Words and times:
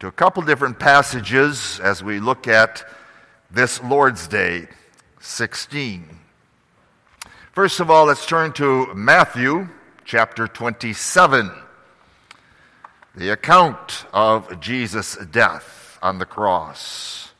to 0.00 0.06
a 0.06 0.12
couple 0.12 0.42
different 0.42 0.78
passages 0.78 1.78
as 1.80 2.02
we 2.02 2.20
look 2.20 2.48
at 2.48 2.88
this 3.50 3.82
Lord's 3.82 4.26
Day 4.26 4.66
16. 5.20 6.18
First 7.52 7.80
of 7.80 7.90
all, 7.90 8.06
let's 8.06 8.24
turn 8.24 8.54
to 8.54 8.94
Matthew 8.94 9.68
chapter 10.06 10.48
27, 10.48 11.50
the 13.14 13.28
account 13.28 14.06
of 14.14 14.58
Jesus' 14.58 15.18
death 15.30 15.98
on 16.00 16.16
the 16.16 16.24
cross. 16.24 17.32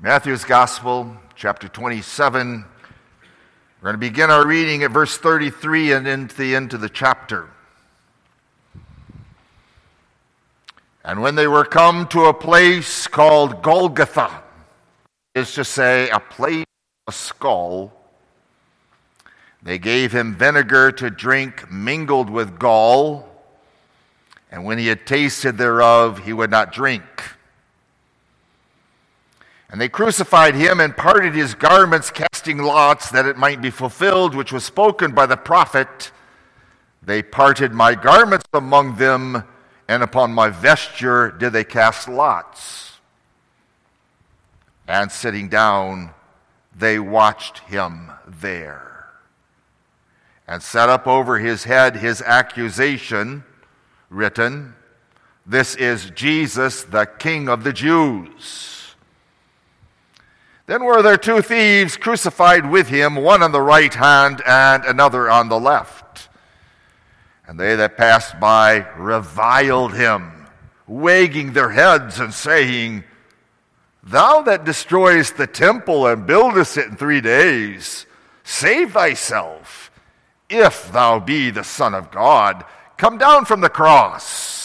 Matthew's 0.00 0.44
Gospel, 0.44 1.16
chapter 1.36 1.68
27, 1.68 2.64
we're 3.84 3.90
going 3.90 4.00
to 4.00 4.12
begin 4.12 4.30
our 4.30 4.46
reading 4.46 4.82
at 4.82 4.92
verse 4.92 5.18
33 5.18 5.92
and 5.92 6.08
into 6.08 6.34
the 6.38 6.56
end 6.56 6.72
of 6.72 6.80
the 6.80 6.88
chapter. 6.88 7.50
And 11.04 11.20
when 11.20 11.34
they 11.34 11.46
were 11.46 11.66
come 11.66 12.08
to 12.08 12.24
a 12.24 12.32
place 12.32 13.06
called 13.06 13.62
Golgotha, 13.62 14.42
is 15.34 15.52
to 15.52 15.66
say, 15.66 16.08
a 16.08 16.18
place, 16.18 16.64
a 17.08 17.12
skull, 17.12 17.92
they 19.62 19.76
gave 19.76 20.12
him 20.12 20.34
vinegar 20.34 20.90
to 20.92 21.10
drink 21.10 21.70
mingled 21.70 22.30
with 22.30 22.58
gall, 22.58 23.28
and 24.50 24.64
when 24.64 24.78
he 24.78 24.86
had 24.86 25.06
tasted 25.06 25.58
thereof, 25.58 26.24
he 26.24 26.32
would 26.32 26.50
not 26.50 26.72
drink. 26.72 27.02
And 29.74 29.80
they 29.80 29.88
crucified 29.88 30.54
him 30.54 30.78
and 30.78 30.96
parted 30.96 31.34
his 31.34 31.54
garments, 31.54 32.08
casting 32.08 32.58
lots 32.58 33.10
that 33.10 33.26
it 33.26 33.36
might 33.36 33.60
be 33.60 33.70
fulfilled, 33.70 34.32
which 34.32 34.52
was 34.52 34.64
spoken 34.64 35.10
by 35.10 35.26
the 35.26 35.36
prophet. 35.36 36.12
They 37.02 37.24
parted 37.24 37.72
my 37.72 37.96
garments 37.96 38.46
among 38.52 38.94
them, 38.98 39.42
and 39.88 40.04
upon 40.04 40.32
my 40.32 40.48
vesture 40.48 41.32
did 41.32 41.54
they 41.54 41.64
cast 41.64 42.08
lots. 42.08 43.00
And 44.86 45.10
sitting 45.10 45.48
down, 45.48 46.14
they 46.72 47.00
watched 47.00 47.58
him 47.58 48.12
there, 48.28 49.08
and 50.46 50.62
set 50.62 50.88
up 50.88 51.08
over 51.08 51.40
his 51.40 51.64
head 51.64 51.96
his 51.96 52.22
accusation, 52.22 53.42
written, 54.08 54.76
This 55.44 55.74
is 55.74 56.10
Jesus, 56.10 56.84
the 56.84 57.06
King 57.06 57.48
of 57.48 57.64
the 57.64 57.72
Jews. 57.72 58.83
Then 60.66 60.84
were 60.84 61.02
there 61.02 61.18
two 61.18 61.42
thieves 61.42 61.96
crucified 61.96 62.70
with 62.70 62.88
him, 62.88 63.16
one 63.16 63.42
on 63.42 63.52
the 63.52 63.60
right 63.60 63.92
hand 63.92 64.42
and 64.46 64.84
another 64.84 65.30
on 65.30 65.48
the 65.48 65.60
left. 65.60 66.30
And 67.46 67.60
they 67.60 67.76
that 67.76 67.98
passed 67.98 68.40
by 68.40 68.86
reviled 68.96 69.92
him, 69.92 70.46
wagging 70.86 71.52
their 71.52 71.70
heads 71.70 72.18
and 72.18 72.32
saying, 72.32 73.04
Thou 74.02 74.42
that 74.42 74.64
destroyest 74.64 75.36
the 75.36 75.46
temple 75.46 76.06
and 76.06 76.26
buildest 76.26 76.78
it 76.78 76.88
in 76.88 76.96
three 76.96 77.20
days, 77.20 78.06
save 78.42 78.92
thyself. 78.92 79.90
If 80.48 80.90
thou 80.92 81.20
be 81.20 81.50
the 81.50 81.64
Son 81.64 81.94
of 81.94 82.10
God, 82.10 82.64
come 82.96 83.18
down 83.18 83.44
from 83.44 83.60
the 83.60 83.68
cross. 83.70 84.63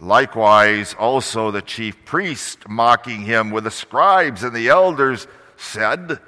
Likewise, 0.00 0.94
also 0.98 1.50
the 1.50 1.62
chief 1.62 2.04
priest, 2.04 2.68
mocking 2.68 3.22
him 3.22 3.50
with 3.50 3.64
the 3.64 3.70
scribes 3.70 4.42
and 4.42 4.54
the 4.54 4.68
elders, 4.68 5.26
said, 5.56 6.18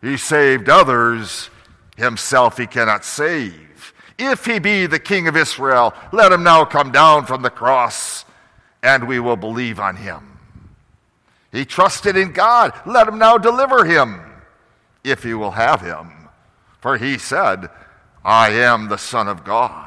He 0.00 0.16
saved 0.16 0.68
others, 0.68 1.50
himself 1.96 2.56
he 2.56 2.66
cannot 2.66 3.04
save. 3.04 3.92
If 4.18 4.46
he 4.46 4.58
be 4.58 4.86
the 4.86 4.98
king 4.98 5.28
of 5.28 5.36
Israel, 5.36 5.92
let 6.12 6.32
him 6.32 6.42
now 6.42 6.64
come 6.64 6.92
down 6.92 7.26
from 7.26 7.42
the 7.42 7.50
cross, 7.50 8.24
and 8.82 9.06
we 9.06 9.20
will 9.20 9.36
believe 9.36 9.78
on 9.78 9.96
him. 9.96 10.38
He 11.52 11.64
trusted 11.64 12.16
in 12.16 12.32
God, 12.32 12.72
let 12.86 13.06
him 13.06 13.18
now 13.18 13.38
deliver 13.38 13.84
him, 13.84 14.20
if 15.04 15.22
he 15.22 15.34
will 15.34 15.52
have 15.52 15.82
him. 15.82 16.10
For 16.80 16.96
he 16.96 17.18
said, 17.18 17.68
I 18.24 18.50
am 18.50 18.88
the 18.88 18.98
Son 18.98 19.28
of 19.28 19.44
God 19.44 19.83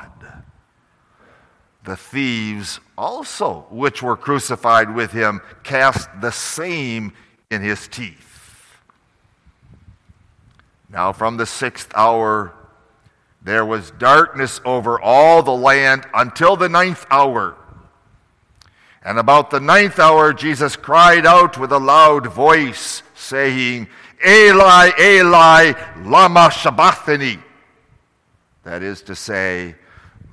the 1.87 1.95
thieves 1.95 2.81
also, 2.97 3.65
which 3.69 4.03
were 4.03 4.17
crucified 4.17 4.93
with 4.93 5.13
him, 5.13 5.39
cast 5.63 6.09
the 6.19 6.31
same 6.31 7.13
in 7.49 7.61
his 7.61 7.87
teeth. 7.87 8.75
Now, 10.89 11.13
from 11.13 11.37
the 11.37 11.45
sixth 11.45 11.89
hour, 11.95 12.53
there 13.41 13.65
was 13.65 13.91
darkness 13.91 14.59
over 14.65 14.99
all 14.99 15.41
the 15.41 15.53
land 15.53 16.05
until 16.13 16.57
the 16.57 16.67
ninth 16.67 17.05
hour. 17.09 17.55
And 19.01 19.17
about 19.17 19.49
the 19.49 19.61
ninth 19.61 19.97
hour, 19.97 20.33
Jesus 20.33 20.75
cried 20.75 21.25
out 21.25 21.57
with 21.57 21.71
a 21.71 21.79
loud 21.79 22.27
voice, 22.27 23.01
saying, 23.15 23.87
Eli, 24.27 24.91
Eli, 24.99 25.71
Lama 26.03 26.51
Sabachthani. 26.51 27.39
That 28.63 28.83
is 28.83 29.01
to 29.03 29.15
say, 29.15 29.75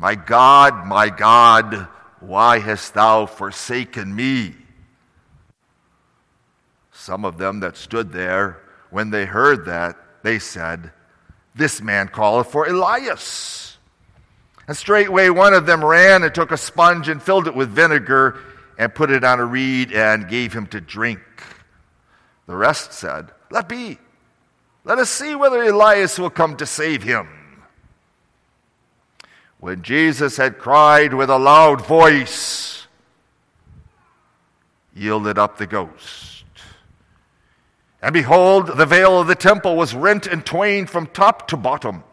my 0.04 0.16
God, 0.16 0.84
my 0.84 1.08
God, 1.08 1.88
why 2.20 2.58
hast 2.58 2.92
thou 2.92 3.24
forsaken 3.24 4.14
me? 4.14 4.54
Some 6.92 7.24
of 7.24 7.38
them 7.38 7.60
that 7.60 7.78
stood 7.78 8.12
there, 8.12 8.60
when 8.90 9.08
they 9.08 9.24
heard 9.24 9.64
that, 9.64 9.96
they 10.22 10.38
said, 10.38 10.92
This 11.54 11.80
man 11.80 12.08
calleth 12.08 12.52
for 12.52 12.66
Elias. 12.66 13.78
And 14.68 14.76
straightway 14.76 15.30
one 15.30 15.54
of 15.54 15.64
them 15.64 15.82
ran 15.82 16.22
and 16.22 16.34
took 16.34 16.52
a 16.52 16.58
sponge 16.58 17.08
and 17.08 17.22
filled 17.22 17.46
it 17.46 17.54
with 17.54 17.70
vinegar 17.70 18.38
and 18.76 18.94
put 18.94 19.10
it 19.10 19.24
on 19.24 19.40
a 19.40 19.44
reed 19.46 19.90
and 19.90 20.28
gave 20.28 20.52
him 20.52 20.66
to 20.66 20.82
drink. 20.82 21.22
The 22.46 22.56
rest 22.56 22.92
said, 22.92 23.30
Let 23.50 23.70
be. 23.70 23.96
Let 24.84 24.98
us 24.98 25.08
see 25.08 25.34
whether 25.34 25.62
Elias 25.62 26.18
will 26.18 26.28
come 26.28 26.58
to 26.58 26.66
save 26.66 27.02
him. 27.02 27.26
When 29.64 29.80
Jesus 29.80 30.36
had 30.36 30.58
cried 30.58 31.14
with 31.14 31.30
a 31.30 31.38
loud 31.38 31.86
voice, 31.86 32.86
yielded 34.94 35.38
up 35.38 35.56
the 35.56 35.66
ghost. 35.66 36.44
And 38.02 38.12
behold, 38.12 38.76
the 38.76 38.84
veil 38.84 39.18
of 39.18 39.26
the 39.26 39.34
temple 39.34 39.74
was 39.74 39.94
rent 39.94 40.26
in 40.26 40.42
twain 40.42 40.84
from 40.84 41.06
top 41.06 41.48
to 41.48 41.56
bottom, 41.56 42.04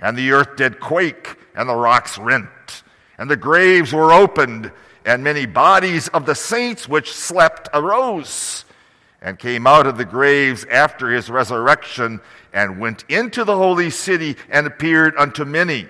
and 0.00 0.16
the 0.16 0.30
earth 0.30 0.56
did 0.56 0.80
quake, 0.80 1.36
and 1.54 1.68
the 1.68 1.74
rocks 1.74 2.16
rent, 2.16 2.82
and 3.18 3.30
the 3.30 3.36
graves 3.36 3.92
were 3.92 4.10
opened, 4.10 4.72
and 5.04 5.22
many 5.22 5.44
bodies 5.44 6.08
of 6.08 6.24
the 6.24 6.34
saints 6.34 6.88
which 6.88 7.12
slept 7.12 7.68
arose, 7.74 8.64
and 9.20 9.38
came 9.38 9.66
out 9.66 9.86
of 9.86 9.98
the 9.98 10.06
graves 10.06 10.64
after 10.70 11.10
his 11.10 11.28
resurrection, 11.28 12.22
and 12.54 12.80
went 12.80 13.04
into 13.10 13.44
the 13.44 13.56
holy 13.56 13.90
city, 13.90 14.36
and 14.48 14.66
appeared 14.66 15.14
unto 15.18 15.44
many. 15.44 15.86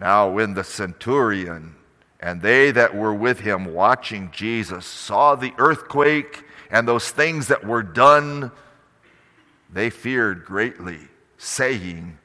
Now, 0.00 0.28
when 0.28 0.54
the 0.54 0.64
centurion 0.64 1.74
and 2.20 2.42
they 2.42 2.70
that 2.70 2.94
were 2.94 3.14
with 3.14 3.40
him 3.40 3.72
watching 3.72 4.30
Jesus 4.32 4.84
saw 4.84 5.34
the 5.34 5.52
earthquake 5.58 6.44
and 6.70 6.86
those 6.86 7.10
things 7.10 7.48
that 7.48 7.64
were 7.64 7.82
done, 7.82 8.50
they 9.72 9.90
feared 9.90 10.44
greatly, 10.44 11.00
saying, 11.38 12.18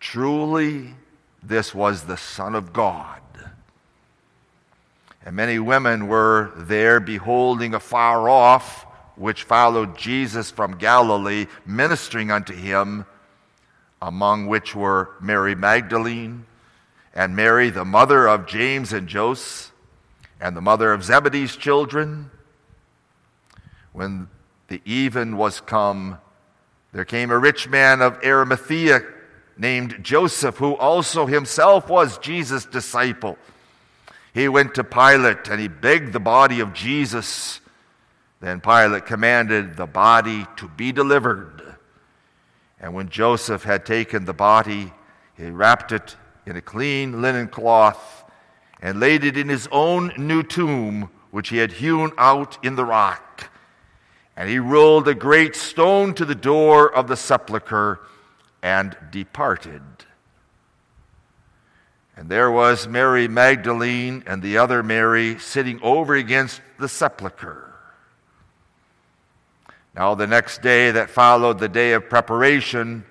Truly, 0.00 0.94
this 1.42 1.74
was 1.74 2.02
the 2.02 2.16
Son 2.16 2.54
of 2.54 2.72
God. 2.72 3.20
And 5.24 5.34
many 5.34 5.58
women 5.58 6.06
were 6.06 6.52
there 6.56 7.00
beholding 7.00 7.74
afar 7.74 8.28
off, 8.28 8.84
which 9.16 9.42
followed 9.42 9.96
Jesus 9.96 10.50
from 10.50 10.78
Galilee, 10.78 11.46
ministering 11.64 12.30
unto 12.30 12.54
him, 12.54 13.06
among 14.00 14.46
which 14.46 14.74
were 14.74 15.10
Mary 15.20 15.54
Magdalene 15.54 16.44
and 17.16 17.34
Mary, 17.34 17.70
the 17.70 17.84
mother 17.86 18.28
of 18.28 18.46
James 18.46 18.92
and 18.92 19.08
Joseph, 19.08 19.72
and 20.38 20.54
the 20.54 20.60
mother 20.60 20.92
of 20.92 21.02
Zebedee's 21.02 21.56
children. 21.56 22.30
When 23.94 24.28
the 24.68 24.82
even 24.84 25.38
was 25.38 25.62
come, 25.62 26.18
there 26.92 27.06
came 27.06 27.30
a 27.30 27.38
rich 27.38 27.70
man 27.70 28.02
of 28.02 28.22
Arimathea 28.22 29.00
named 29.56 30.04
Joseph, 30.04 30.58
who 30.58 30.74
also 30.74 31.24
himself 31.24 31.88
was 31.88 32.18
Jesus' 32.18 32.66
disciple. 32.66 33.38
He 34.34 34.46
went 34.46 34.74
to 34.74 34.84
Pilate 34.84 35.48
and 35.48 35.58
he 35.58 35.68
begged 35.68 36.12
the 36.12 36.20
body 36.20 36.60
of 36.60 36.74
Jesus. 36.74 37.62
Then 38.40 38.60
Pilate 38.60 39.06
commanded 39.06 39.78
the 39.78 39.86
body 39.86 40.46
to 40.56 40.68
be 40.68 40.92
delivered. 40.92 41.76
And 42.78 42.92
when 42.92 43.08
Joseph 43.08 43.62
had 43.62 43.86
taken 43.86 44.26
the 44.26 44.34
body, 44.34 44.92
he 45.38 45.48
wrapped 45.48 45.92
it 45.92 46.14
in 46.46 46.56
a 46.56 46.62
clean 46.62 47.20
linen 47.20 47.48
cloth 47.48 48.24
and 48.80 49.00
laid 49.00 49.24
it 49.24 49.36
in 49.36 49.48
his 49.48 49.68
own 49.72 50.12
new 50.16 50.42
tomb, 50.42 51.10
which 51.30 51.48
he 51.48 51.58
had 51.58 51.72
hewn 51.72 52.12
out 52.16 52.56
in 52.64 52.76
the 52.76 52.84
rock. 52.84 53.50
And 54.36 54.48
he 54.48 54.58
rolled 54.58 55.08
a 55.08 55.14
great 55.14 55.56
stone 55.56 56.14
to 56.14 56.24
the 56.24 56.34
door 56.34 56.94
of 56.94 57.08
the 57.08 57.16
sepulchre 57.16 58.00
and 58.62 58.96
departed. 59.10 59.82
And 62.16 62.28
there 62.28 62.50
was 62.50 62.88
Mary 62.88 63.28
Magdalene 63.28 64.22
and 64.26 64.42
the 64.42 64.58
other 64.58 64.82
Mary 64.82 65.38
sitting 65.38 65.80
over 65.82 66.14
against 66.14 66.60
the 66.78 66.88
sepulchre. 66.88 67.74
Now, 69.94 70.14
the 70.14 70.26
next 70.26 70.60
day 70.60 70.90
that 70.90 71.08
followed 71.08 71.58
the 71.58 71.68
day 71.68 71.92
of 71.92 72.08
preparation, 72.08 73.04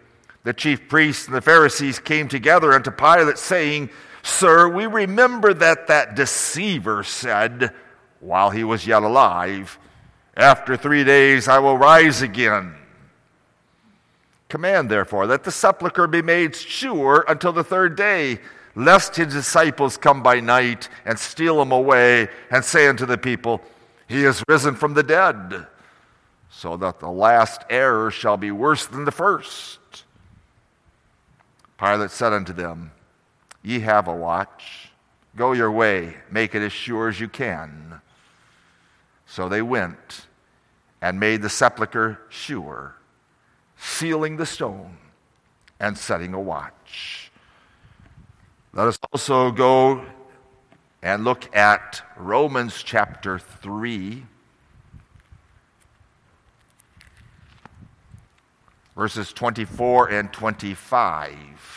the 0.45 0.53
chief 0.53 0.87
priests 0.87 1.25
and 1.25 1.35
the 1.35 1.41
Pharisees 1.41 1.99
came 1.99 2.29
together 2.29 2.71
unto 2.71 2.91
Pilate, 2.91 3.39
saying, 3.39 3.89
Sir, 4.23 4.69
we 4.69 4.85
remember 4.85 5.53
that 5.55 5.87
that 5.87 6.15
deceiver 6.15 7.03
said, 7.03 7.73
while 8.19 8.51
he 8.51 8.63
was 8.63 8.87
yet 8.87 9.03
alive, 9.03 9.77
After 10.37 10.77
three 10.77 11.03
days 11.03 11.47
I 11.47 11.59
will 11.59 11.77
rise 11.77 12.21
again. 12.21 12.75
Command, 14.47 14.89
therefore, 14.89 15.27
that 15.27 15.43
the 15.43 15.51
sepulchre 15.51 16.07
be 16.07 16.21
made 16.21 16.55
sure 16.55 17.25
until 17.27 17.51
the 17.51 17.63
third 17.63 17.95
day 17.95 18.39
lest 18.75 19.15
his 19.15 19.33
disciples 19.33 19.97
come 19.97 20.21
by 20.21 20.39
night 20.39 20.89
and 21.05 21.17
steal 21.17 21.61
him 21.61 21.71
away 21.71 22.27
and 22.51 22.63
say 22.63 22.87
unto 22.87 23.05
the 23.05 23.17
people, 23.17 23.61
He 24.07 24.25
is 24.25 24.43
risen 24.47 24.75
from 24.75 24.93
the 24.93 25.03
dead, 25.03 25.65
so 26.51 26.77
that 26.77 26.99
the 26.99 27.09
last 27.09 27.63
error 27.69 28.11
shall 28.11 28.37
be 28.37 28.51
worse 28.51 28.85
than 28.85 29.05
the 29.05 29.11
first. 29.11 29.79
Pilate 31.77 32.11
said 32.11 32.33
unto 32.33 32.53
them, 32.53 32.91
Ye 33.61 33.79
have 33.81 34.07
a 34.07 34.15
watch. 34.15 34.91
Go 35.35 35.51
your 35.51 35.71
way, 35.71 36.15
make 36.31 36.55
it 36.55 36.61
as 36.61 36.71
sure 36.71 37.09
as 37.09 37.19
you 37.19 37.27
can. 37.27 38.01
So 39.25 39.49
they 39.49 39.61
went 39.61 40.27
and 41.01 41.19
made 41.19 41.41
the 41.41 41.49
sepulchre 41.49 42.19
sure, 42.29 42.95
sealing 43.77 44.37
the 44.37 44.45
stone 44.45 44.97
and 45.79 45.97
setting 45.97 46.33
a 46.33 46.39
watch. 46.39 47.31
Let 48.73 48.87
us 48.87 48.99
also 49.11 49.51
go 49.51 50.05
and 51.01 51.23
look 51.23 51.53
at 51.55 52.01
Romans 52.17 52.81
chapter 52.81 53.37
3, 53.39 54.25
verses 58.95 59.33
24 59.33 60.09
and 60.09 60.31
25. 60.31 61.75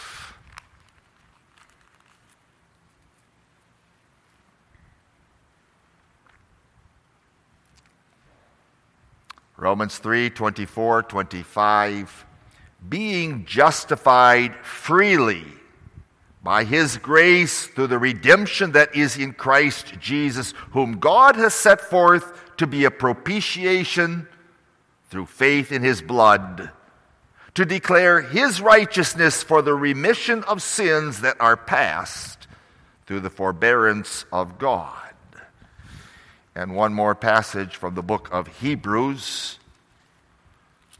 Romans 9.56 9.98
3 9.98 10.30
24, 10.30 11.02
25. 11.02 12.26
Being 12.88 13.44
justified 13.44 14.54
freely 14.64 15.44
by 16.44 16.62
his 16.62 16.96
grace 16.96 17.66
through 17.66 17.88
the 17.88 17.98
redemption 17.98 18.70
that 18.72 18.94
is 18.94 19.16
in 19.16 19.32
Christ 19.32 19.94
Jesus, 19.98 20.54
whom 20.70 21.00
God 21.00 21.34
has 21.34 21.54
set 21.54 21.80
forth 21.80 22.56
to 22.56 22.68
be 22.68 22.84
a 22.84 22.90
propitiation 22.90 24.28
through 25.10 25.26
faith 25.26 25.72
in 25.72 25.82
his 25.82 26.00
blood, 26.00 26.70
to 27.58 27.64
declare 27.64 28.20
his 28.20 28.60
righteousness 28.60 29.42
for 29.42 29.62
the 29.62 29.74
remission 29.74 30.44
of 30.44 30.62
sins 30.62 31.22
that 31.22 31.36
are 31.40 31.56
past 31.56 32.46
through 33.04 33.18
the 33.18 33.28
forbearance 33.28 34.24
of 34.30 34.60
God. 34.60 35.12
And 36.54 36.76
one 36.76 36.94
more 36.94 37.16
passage 37.16 37.74
from 37.74 37.96
the 37.96 38.02
book 38.02 38.28
of 38.30 38.46
Hebrews, 38.60 39.58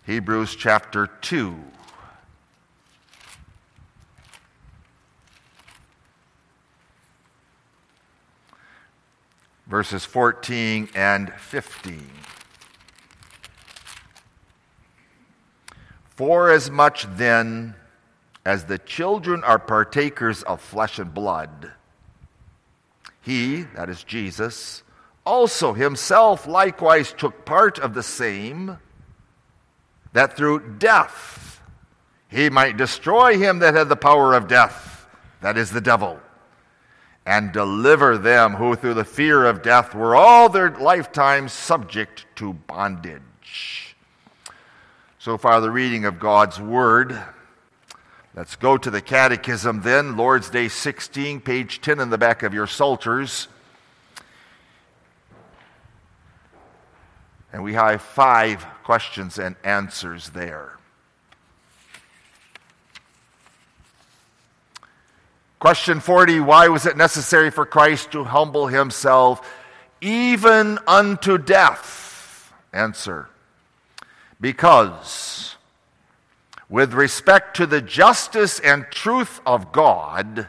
Hebrews 0.05 0.57
chapter 0.57 1.07
2. 1.07 1.55
verses 9.69 10.05
14 10.05 10.89
and 10.95 11.31
15. 11.35 12.11
For 16.19 16.51
as 16.51 16.69
much 16.69 17.07
then 17.15 17.77
as 18.45 18.65
the 18.65 18.79
children 18.79 19.45
are 19.45 19.61
partakers 19.61 20.43
of 20.43 20.61
flesh 20.61 20.99
and 20.99 21.15
blood, 21.15 21.71
he, 23.21 23.63
that 23.77 23.89
is 23.89 24.03
Jesus, 24.03 24.83
also 25.25 25.75
himself 25.75 26.49
likewise 26.49 27.13
took 27.17 27.45
part 27.45 27.79
of 27.79 27.95
the 27.95 28.03
same, 28.03 28.79
that 30.13 30.37
through 30.37 30.79
death 30.79 31.63
he 32.27 32.51
might 32.51 32.77
destroy 32.77 33.39
him 33.39 33.61
that 33.61 33.75
had 33.75 33.89
the 33.89 33.95
power 33.95 34.35
of 34.35 34.49
death, 34.49 35.07
that 35.41 35.57
is 35.57 35.71
the 35.71 35.81
devil 35.81 36.19
and 37.27 37.53
deliver 37.53 38.19
them 38.19 38.55
who 38.55 38.75
through 38.75 38.95
the 38.95 39.05
fear 39.05 39.45
of 39.45 39.63
death 39.63 39.95
were 39.95 40.17
all 40.17 40.49
their 40.49 40.71
lifetime 40.71 41.49
subject 41.49 42.27
to 42.35 42.55
bondage. 42.55 43.88
So 45.21 45.37
far, 45.37 45.61
the 45.61 45.71
reading 45.73 46.05
of 46.05 46.21
God's 46.21 46.61
Word. 46.61 47.21
Let's 48.37 48.55
go 48.55 48.79
to 48.79 48.89
the 48.89 49.01
Catechism 49.01 49.83
then, 49.83 50.17
Lord's 50.17 50.49
Day 50.49 50.69
16, 50.69 51.41
page 51.41 51.81
10 51.81 51.99
in 51.99 52.11
the 52.11 52.17
back 52.17 52.45
of 52.45 52.55
your 52.55 52.69
Psalters. 52.69 53.49
And 57.53 57.65
we 57.65 57.73
have 57.73 58.01
five 58.01 58.65
questions 58.85 59.41
and 59.41 59.57
answers 59.65 60.31
there. 60.31 60.79
Question 65.59 65.99
40 65.99 66.39
Why 66.39 66.69
was 66.69 66.87
it 66.87 66.97
necessary 66.97 67.51
for 67.51 67.67
Christ 67.67 68.13
to 68.13 68.23
humble 68.23 68.69
himself 68.69 69.45
even 70.01 70.79
unto 70.87 71.39
death? 71.39 72.53
Answer 72.73 73.29
Because, 74.41 75.57
with 76.69 76.93
respect 76.95 77.57
to 77.57 77.67
the 77.67 77.81
justice 77.81 78.61
and 78.61 78.87
truth 78.91 79.41
of 79.45 79.73
God, 79.73 80.49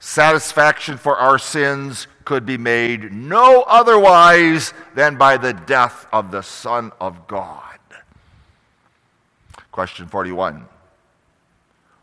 satisfaction 0.00 0.96
for 0.96 1.16
our 1.16 1.38
sins 1.38 2.06
could 2.24 2.44
be 2.44 2.58
made 2.58 3.12
no 3.12 3.62
otherwise 3.62 4.72
than 4.94 5.16
by 5.16 5.36
the 5.36 5.52
death 5.52 6.06
of 6.12 6.30
the 6.30 6.42
Son 6.42 6.90
of 7.00 7.26
God. 7.28 7.78
Question 9.70 10.08
41. 10.08 10.66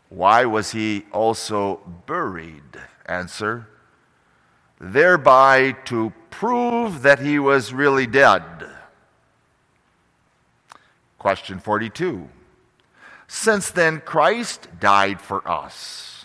Why 0.08 0.46
was 0.46 0.72
he 0.72 1.04
also 1.12 1.80
buried? 2.06 2.80
Answer 3.06 3.68
Thereby 4.80 5.72
to 5.86 6.12
prove 6.30 7.02
that 7.02 7.18
he 7.18 7.38
was 7.38 7.72
really 7.72 8.06
dead. 8.06 8.42
Question 11.18 11.58
42. 11.58 12.28
Since 13.26 13.70
then 13.72 14.00
Christ 14.00 14.68
died 14.80 15.20
for 15.20 15.46
us, 15.46 16.24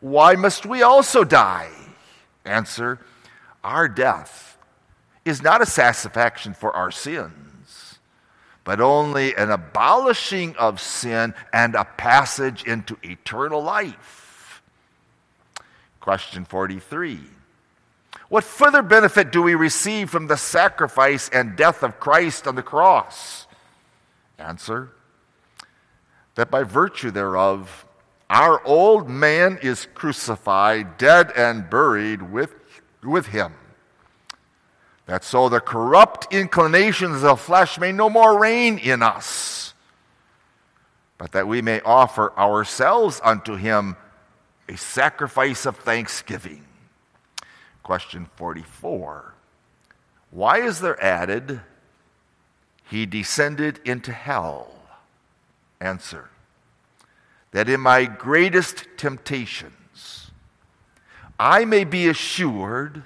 why 0.00 0.34
must 0.34 0.64
we 0.64 0.82
also 0.82 1.24
die? 1.24 1.70
Answer 2.44 3.00
Our 3.64 3.88
death 3.88 4.58
is 5.24 5.42
not 5.42 5.60
a 5.60 5.66
satisfaction 5.66 6.54
for 6.54 6.72
our 6.72 6.90
sins 6.90 7.48
but 8.68 8.82
only 8.82 9.34
an 9.36 9.50
abolishing 9.50 10.54
of 10.56 10.78
sin 10.78 11.32
and 11.54 11.74
a 11.74 11.86
passage 11.86 12.64
into 12.64 12.98
eternal 13.02 13.62
life. 13.62 14.60
Question 16.00 16.44
43. 16.44 17.18
What 18.28 18.44
further 18.44 18.82
benefit 18.82 19.32
do 19.32 19.42
we 19.42 19.54
receive 19.54 20.10
from 20.10 20.26
the 20.26 20.36
sacrifice 20.36 21.28
and 21.30 21.56
death 21.56 21.82
of 21.82 21.98
Christ 21.98 22.46
on 22.46 22.54
the 22.56 22.62
cross? 22.62 23.46
Answer 24.38 24.92
that 26.34 26.50
by 26.50 26.62
virtue 26.62 27.10
thereof, 27.10 27.86
our 28.28 28.64
old 28.64 29.08
man 29.08 29.58
is 29.62 29.88
crucified, 29.94 30.98
dead, 30.98 31.32
and 31.34 31.68
buried 31.70 32.30
with, 32.30 32.54
with 33.02 33.28
him 33.28 33.54
that 35.08 35.24
so 35.24 35.48
the 35.48 35.58
corrupt 35.58 36.32
inclinations 36.34 37.24
of 37.24 37.40
flesh 37.40 37.80
may 37.80 37.90
no 37.90 38.10
more 38.10 38.38
reign 38.38 38.76
in 38.76 39.02
us, 39.02 39.72
but 41.16 41.32
that 41.32 41.48
we 41.48 41.62
may 41.62 41.80
offer 41.80 42.38
ourselves 42.38 43.18
unto 43.24 43.56
him 43.56 43.96
a 44.68 44.76
sacrifice 44.76 45.64
of 45.64 45.78
thanksgiving. 45.78 46.62
Question 47.88 48.28
44 48.36 49.32
Why 50.30 50.58
is 50.58 50.80
there 50.80 51.02
added, 51.02 51.62
He 52.90 53.06
descended 53.06 53.80
into 53.82 54.12
hell? 54.12 54.74
Answer 55.80 56.28
That 57.52 57.70
in 57.70 57.80
my 57.80 58.04
greatest 58.04 58.84
temptations 58.98 60.30
I 61.40 61.64
may 61.64 61.84
be 61.84 62.08
assured 62.08 63.04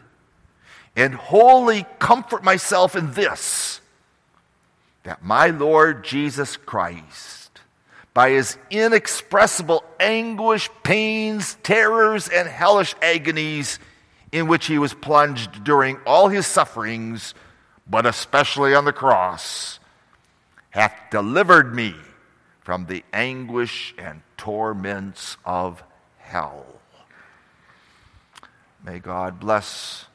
and 0.96 1.14
wholly 1.14 1.86
comfort 2.00 2.42
myself 2.42 2.96
in 2.96 3.12
this 3.12 3.80
that 5.04 5.22
my 5.22 5.46
Lord 5.46 6.02
Jesus 6.02 6.56
Christ, 6.56 7.60
by 8.14 8.30
his 8.30 8.58
inexpressible 8.68 9.84
anguish, 10.00 10.68
pains, 10.82 11.56
terrors, 11.62 12.28
and 12.28 12.48
hellish 12.48 12.96
agonies 13.00 13.78
in 14.32 14.48
which 14.48 14.66
he 14.66 14.78
was 14.78 14.94
plunged 14.94 15.62
during 15.62 15.98
all 16.06 16.28
his 16.28 16.46
sufferings, 16.46 17.34
but 17.86 18.06
especially 18.06 18.74
on 18.74 18.86
the 18.86 18.92
cross, 18.92 19.78
hath 20.70 20.94
delivered 21.10 21.74
me 21.74 21.94
from 22.62 22.86
the 22.86 23.04
anguish 23.12 23.94
and 23.98 24.22
torments 24.38 25.36
of 25.44 25.84
hell. 26.16 26.64
May 28.84 28.98
God 28.98 29.38
bless 29.38 30.06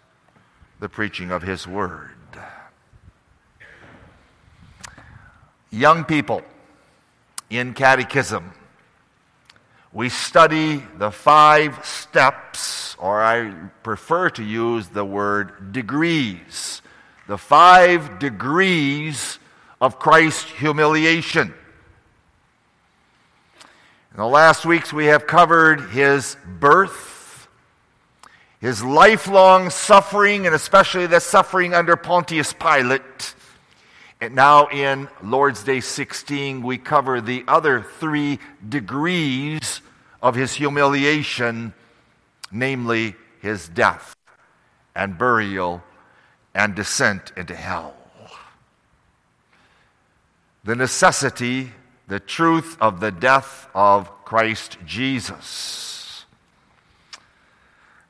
the 0.79 0.89
preaching 0.89 1.31
of 1.31 1.43
his 1.43 1.67
word. 1.67 2.11
Young 5.69 6.05
people, 6.05 6.41
in 7.49 7.73
catechism, 7.73 8.51
we 9.93 10.09
study 10.09 10.83
the 10.97 11.11
five 11.11 11.85
steps, 11.85 12.95
or 12.99 13.21
I 13.21 13.51
prefer 13.83 14.29
to 14.31 14.43
use 14.43 14.89
the 14.89 15.05
word 15.05 15.71
degrees, 15.71 16.81
the 17.27 17.37
five 17.37 18.19
degrees 18.19 19.39
of 19.79 19.99
Christ's 19.99 20.51
humiliation. 20.51 21.53
In 24.11 24.17
the 24.17 24.25
last 24.25 24.65
weeks, 24.65 24.91
we 24.91 25.05
have 25.05 25.27
covered 25.27 25.91
his 25.91 26.35
birth, 26.59 27.47
his 28.59 28.83
lifelong 28.83 29.69
suffering, 29.69 30.45
and 30.45 30.55
especially 30.55 31.05
the 31.05 31.19
suffering 31.19 31.73
under 31.73 31.95
Pontius 31.95 32.51
Pilate 32.51 33.35
and 34.19 34.33
now 34.33 34.67
in 34.67 35.09
Lord's 35.21 35.63
Day 35.63 35.79
16, 35.79 36.63
we 36.63 36.77
cover 36.77 37.21
the 37.21 37.43
other 37.47 37.81
three 37.81 38.39
degrees 38.67 39.81
of 40.21 40.33
his 40.33 40.53
humiliation, 40.53 41.73
namely 42.51 43.15
his 43.41 43.69
death 43.69 44.15
and 44.95 45.17
burial 45.17 45.83
and 46.55 46.73
descent 46.73 47.31
into 47.37 47.55
hell. 47.55 47.93
The 50.63 50.75
necessity, 50.75 51.71
the 52.07 52.19
truth 52.19 52.75
of 52.81 52.99
the 52.99 53.11
death 53.11 53.69
of 53.75 54.09
Christ 54.25 54.77
Jesus. 54.83 56.25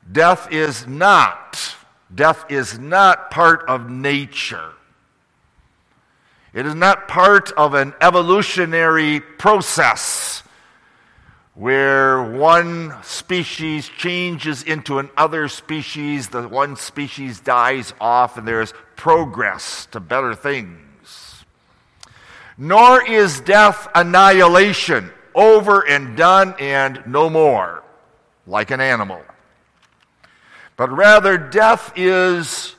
Death 0.09 0.51
is 0.53 0.87
not, 0.87 1.75
death 2.15 2.45
is 2.49 2.79
not 2.79 3.29
part 3.29 3.65
of 3.67 3.89
nature. 3.89 4.71
It 6.57 6.65
is 6.65 6.73
not 6.73 7.07
part 7.07 7.51
of 7.51 7.75
an 7.75 7.93
evolutionary 8.01 9.19
process 9.19 10.41
where 11.53 12.23
one 12.23 12.95
species 13.03 13.87
changes 13.87 14.63
into 14.63 14.97
another 14.97 15.49
species, 15.49 16.29
the 16.29 16.47
one 16.47 16.75
species 16.75 17.39
dies 17.39 17.93
off, 18.01 18.39
and 18.39 18.47
there's 18.47 18.73
progress 18.95 19.85
to 19.91 19.99
better 19.99 20.33
things. 20.33 21.45
Nor 22.57 23.07
is 23.07 23.39
death 23.41 23.87
annihilation, 23.93 25.11
over 25.35 25.87
and 25.87 26.17
done 26.17 26.55
and 26.59 27.03
no 27.05 27.29
more, 27.29 27.83
like 28.47 28.71
an 28.71 28.81
animal. 28.81 29.21
But 30.75 30.91
rather, 30.91 31.37
death 31.37 31.93
is 31.95 32.76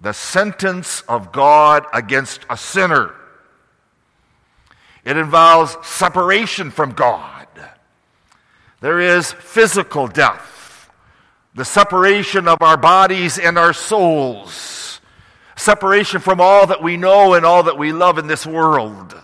the 0.00 0.12
sentence 0.12 1.02
of 1.02 1.32
God 1.32 1.86
against 1.92 2.44
a 2.50 2.56
sinner. 2.56 3.14
It 5.04 5.16
involves 5.16 5.76
separation 5.86 6.70
from 6.70 6.92
God. 6.92 7.46
There 8.80 9.00
is 9.00 9.32
physical 9.32 10.06
death, 10.06 10.90
the 11.54 11.64
separation 11.64 12.46
of 12.46 12.60
our 12.60 12.76
bodies 12.76 13.38
and 13.38 13.56
our 13.56 13.72
souls, 13.72 15.00
separation 15.56 16.20
from 16.20 16.40
all 16.40 16.66
that 16.66 16.82
we 16.82 16.96
know 16.96 17.34
and 17.34 17.46
all 17.46 17.62
that 17.62 17.78
we 17.78 17.92
love 17.92 18.18
in 18.18 18.26
this 18.26 18.46
world. 18.46 19.14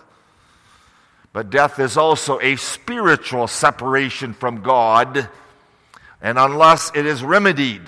But 1.33 1.49
death 1.49 1.79
is 1.79 1.97
also 1.97 2.39
a 2.39 2.55
spiritual 2.55 3.47
separation 3.47 4.33
from 4.33 4.61
God, 4.61 5.29
and 6.21 6.39
unless 6.39 6.91
it 6.95 7.05
is 7.05 7.23
remedied, 7.23 7.83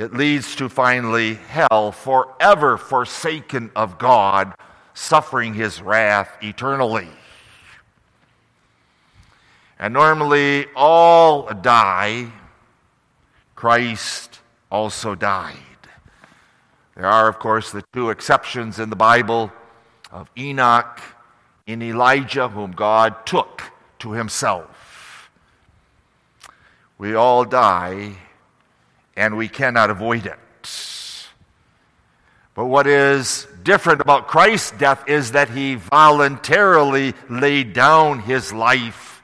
it 0.00 0.14
leads 0.14 0.56
to 0.56 0.70
finally 0.70 1.34
hell, 1.34 1.92
forever 1.92 2.78
forsaken 2.78 3.70
of 3.76 3.98
God, 3.98 4.54
suffering 4.94 5.52
his 5.52 5.82
wrath 5.82 6.38
eternally. 6.42 7.08
And 9.78 9.92
normally 9.92 10.68
all 10.74 11.52
die. 11.52 12.32
Christ 13.54 14.40
also 14.70 15.14
died. 15.14 15.56
There 16.96 17.04
are, 17.04 17.28
of 17.28 17.38
course, 17.38 17.70
the 17.70 17.84
two 17.92 18.08
exceptions 18.08 18.78
in 18.78 18.88
the 18.88 18.96
Bible 18.96 19.52
of 20.10 20.30
Enoch 20.34 20.98
and 21.68 21.82
Elijah, 21.82 22.48
whom 22.48 22.72
God 22.72 23.26
took 23.26 23.64
to 23.98 24.12
himself. 24.12 25.30
We 26.96 27.14
all 27.14 27.44
die 27.44 28.16
and 29.20 29.36
we 29.36 29.48
cannot 29.48 29.90
avoid 29.90 30.24
it. 30.24 30.38
But 32.54 32.64
what 32.64 32.86
is 32.86 33.46
different 33.62 34.00
about 34.00 34.28
Christ's 34.28 34.70
death 34.78 35.06
is 35.06 35.32
that 35.32 35.50
he 35.50 35.74
voluntarily 35.74 37.12
laid 37.28 37.74
down 37.74 38.20
his 38.20 38.50
life, 38.50 39.22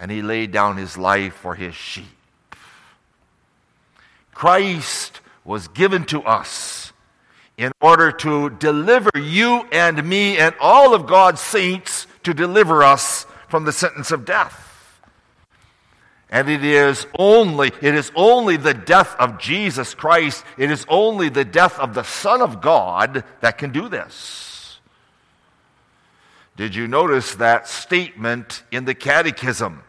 and 0.00 0.10
he 0.10 0.22
laid 0.22 0.52
down 0.52 0.78
his 0.78 0.96
life 0.96 1.34
for 1.34 1.54
his 1.54 1.74
sheep. 1.74 2.06
Christ 4.32 5.20
was 5.44 5.68
given 5.68 6.04
to 6.06 6.22
us 6.22 6.94
in 7.58 7.72
order 7.82 8.10
to 8.10 8.48
deliver 8.48 9.10
you 9.16 9.66
and 9.70 10.02
me 10.08 10.38
and 10.38 10.54
all 10.60 10.94
of 10.94 11.06
God's 11.06 11.42
saints 11.42 12.06
to 12.22 12.32
deliver 12.32 12.82
us 12.82 13.26
from 13.48 13.66
the 13.66 13.72
sentence 13.72 14.10
of 14.10 14.24
death. 14.24 14.67
And 16.30 16.48
it 16.48 16.62
is 16.62 17.06
only, 17.18 17.72
it 17.80 17.94
is 17.94 18.12
only 18.14 18.56
the 18.56 18.74
death 18.74 19.16
of 19.18 19.38
Jesus 19.38 19.94
Christ, 19.94 20.44
it 20.58 20.70
is 20.70 20.84
only 20.88 21.30
the 21.30 21.44
death 21.44 21.78
of 21.78 21.94
the 21.94 22.02
Son 22.02 22.42
of 22.42 22.60
God 22.60 23.24
that 23.40 23.56
can 23.56 23.72
do 23.72 23.88
this. 23.88 24.78
Did 26.56 26.74
you 26.74 26.88
notice 26.88 27.36
that 27.36 27.68
statement 27.68 28.64
in 28.70 28.84
the 28.84 28.94
Catechism? 28.94 29.82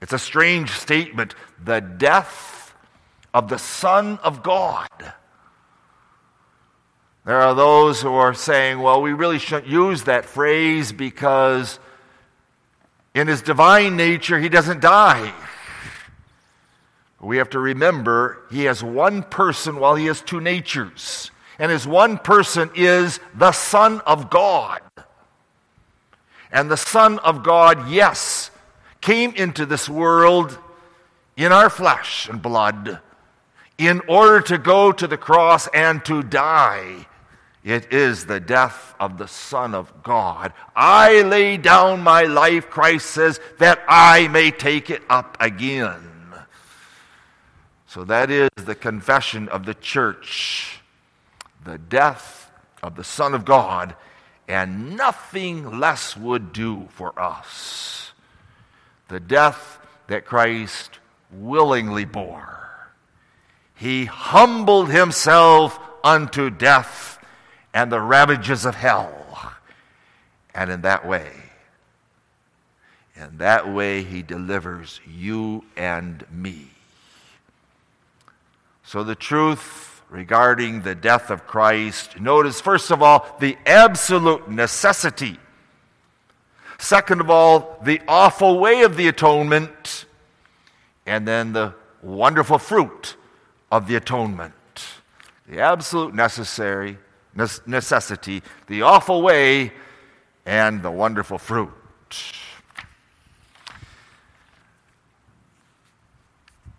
It's 0.00 0.12
a 0.12 0.18
strange 0.18 0.70
statement. 0.70 1.34
The 1.64 1.80
death 1.80 2.74
of 3.32 3.48
the 3.48 3.58
Son 3.58 4.18
of 4.22 4.42
God. 4.42 4.88
There 7.24 7.40
are 7.40 7.54
those 7.54 8.00
who 8.00 8.12
are 8.12 8.34
saying, 8.34 8.80
well, 8.80 9.02
we 9.02 9.12
really 9.12 9.38
shouldn't 9.38 9.66
use 9.66 10.04
that 10.04 10.24
phrase 10.24 10.92
because 10.92 11.78
in 13.14 13.26
his 13.26 13.42
divine 13.42 13.96
nature, 13.96 14.38
he 14.38 14.48
doesn't 14.48 14.80
die. 14.80 15.32
We 17.20 17.36
have 17.36 17.50
to 17.50 17.58
remember 17.58 18.42
he 18.50 18.64
has 18.64 18.82
one 18.82 19.22
person 19.22 19.78
while 19.78 19.94
he 19.94 20.06
has 20.06 20.22
two 20.22 20.40
natures. 20.40 21.30
And 21.58 21.70
his 21.70 21.86
one 21.86 22.16
person 22.16 22.70
is 22.74 23.20
the 23.34 23.52
Son 23.52 24.00
of 24.06 24.30
God. 24.30 24.80
And 26.50 26.70
the 26.70 26.76
Son 26.76 27.18
of 27.18 27.42
God, 27.42 27.90
yes, 27.90 28.50
came 29.02 29.34
into 29.34 29.66
this 29.66 29.88
world 29.88 30.58
in 31.36 31.52
our 31.52 31.68
flesh 31.68 32.28
and 32.28 32.40
blood 32.40 33.00
in 33.76 34.00
order 34.08 34.40
to 34.40 34.58
go 34.58 34.90
to 34.92 35.06
the 35.06 35.16
cross 35.16 35.68
and 35.68 36.04
to 36.06 36.22
die. 36.22 37.06
It 37.62 37.92
is 37.92 38.24
the 38.24 38.40
death 38.40 38.94
of 38.98 39.18
the 39.18 39.28
Son 39.28 39.74
of 39.74 40.02
God. 40.02 40.54
I 40.74 41.22
lay 41.22 41.58
down 41.58 42.02
my 42.02 42.22
life, 42.22 42.70
Christ 42.70 43.06
says, 43.06 43.38
that 43.58 43.82
I 43.86 44.28
may 44.28 44.50
take 44.50 44.88
it 44.88 45.02
up 45.10 45.36
again. 45.40 46.09
So 47.90 48.04
that 48.04 48.30
is 48.30 48.50
the 48.54 48.76
confession 48.76 49.48
of 49.48 49.66
the 49.66 49.74
church 49.74 50.80
the 51.64 51.76
death 51.76 52.52
of 52.84 52.94
the 52.94 53.02
Son 53.02 53.34
of 53.34 53.44
God, 53.44 53.96
and 54.46 54.96
nothing 54.96 55.80
less 55.80 56.16
would 56.16 56.52
do 56.52 56.86
for 56.90 57.18
us. 57.20 58.12
The 59.08 59.18
death 59.18 59.80
that 60.06 60.24
Christ 60.24 61.00
willingly 61.32 62.04
bore. 62.04 62.92
He 63.74 64.04
humbled 64.04 64.90
himself 64.90 65.80
unto 66.04 66.48
death 66.48 67.18
and 67.74 67.90
the 67.90 68.00
ravages 68.00 68.64
of 68.64 68.76
hell. 68.76 69.52
And 70.54 70.70
in 70.70 70.82
that 70.82 71.04
way, 71.04 71.32
in 73.16 73.38
that 73.38 73.68
way, 73.68 74.04
he 74.04 74.22
delivers 74.22 75.00
you 75.04 75.64
and 75.76 76.24
me. 76.30 76.68
So, 78.90 79.04
the 79.04 79.14
truth 79.14 80.02
regarding 80.08 80.82
the 80.82 80.96
death 80.96 81.30
of 81.30 81.46
Christ, 81.46 82.18
notice 82.18 82.60
first 82.60 82.90
of 82.90 83.04
all 83.04 83.24
the 83.38 83.56
absolute 83.64 84.50
necessity. 84.50 85.38
Second 86.76 87.20
of 87.20 87.30
all, 87.30 87.78
the 87.84 88.00
awful 88.08 88.58
way 88.58 88.82
of 88.82 88.96
the 88.96 89.06
atonement. 89.06 90.06
And 91.06 91.24
then 91.28 91.52
the 91.52 91.72
wonderful 92.02 92.58
fruit 92.58 93.14
of 93.70 93.86
the 93.86 93.94
atonement. 93.94 94.54
The 95.48 95.60
absolute 95.60 96.12
necessary 96.12 96.98
necessity, 97.32 98.42
the 98.66 98.82
awful 98.82 99.22
way, 99.22 99.72
and 100.44 100.82
the 100.82 100.90
wonderful 100.90 101.38
fruit. 101.38 101.70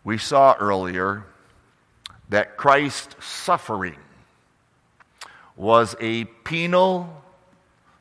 We 0.04 0.18
saw 0.18 0.56
earlier 0.60 1.26
that 2.32 2.56
Christ's 2.56 3.24
suffering 3.24 3.98
was 5.58 5.96
a 6.00 6.24
penal, 6.24 7.24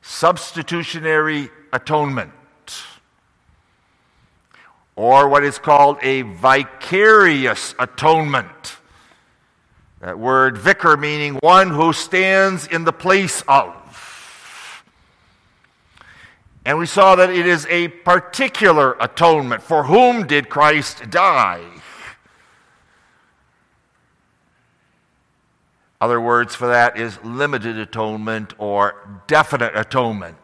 substitutionary 0.02 1.50
atonement, 1.72 2.32
or 4.94 5.28
what 5.28 5.42
is 5.42 5.58
called 5.58 5.98
a 6.02 6.22
vicarious 6.22 7.74
atonement. 7.78 8.76
That 10.00 10.18
word 10.18 10.56
vicar 10.56 10.96
meaning 10.96 11.34
one 11.42 11.70
who 11.70 11.92
stands 11.92 12.68
in 12.68 12.84
the 12.84 12.92
place 12.92 13.42
of. 13.48 13.74
And 16.64 16.78
we 16.78 16.86
saw 16.86 17.16
that 17.16 17.30
it 17.30 17.46
is 17.46 17.66
a 17.68 17.88
particular 17.88 18.96
atonement. 19.00 19.62
For 19.62 19.84
whom 19.84 20.26
did 20.26 20.48
Christ 20.48 21.10
die? 21.10 21.64
Other 26.00 26.20
words 26.20 26.54
for 26.54 26.68
that 26.68 26.96
is 26.96 27.22
limited 27.22 27.76
atonement 27.76 28.54
or 28.58 29.22
definite 29.26 29.76
atonement. 29.76 30.36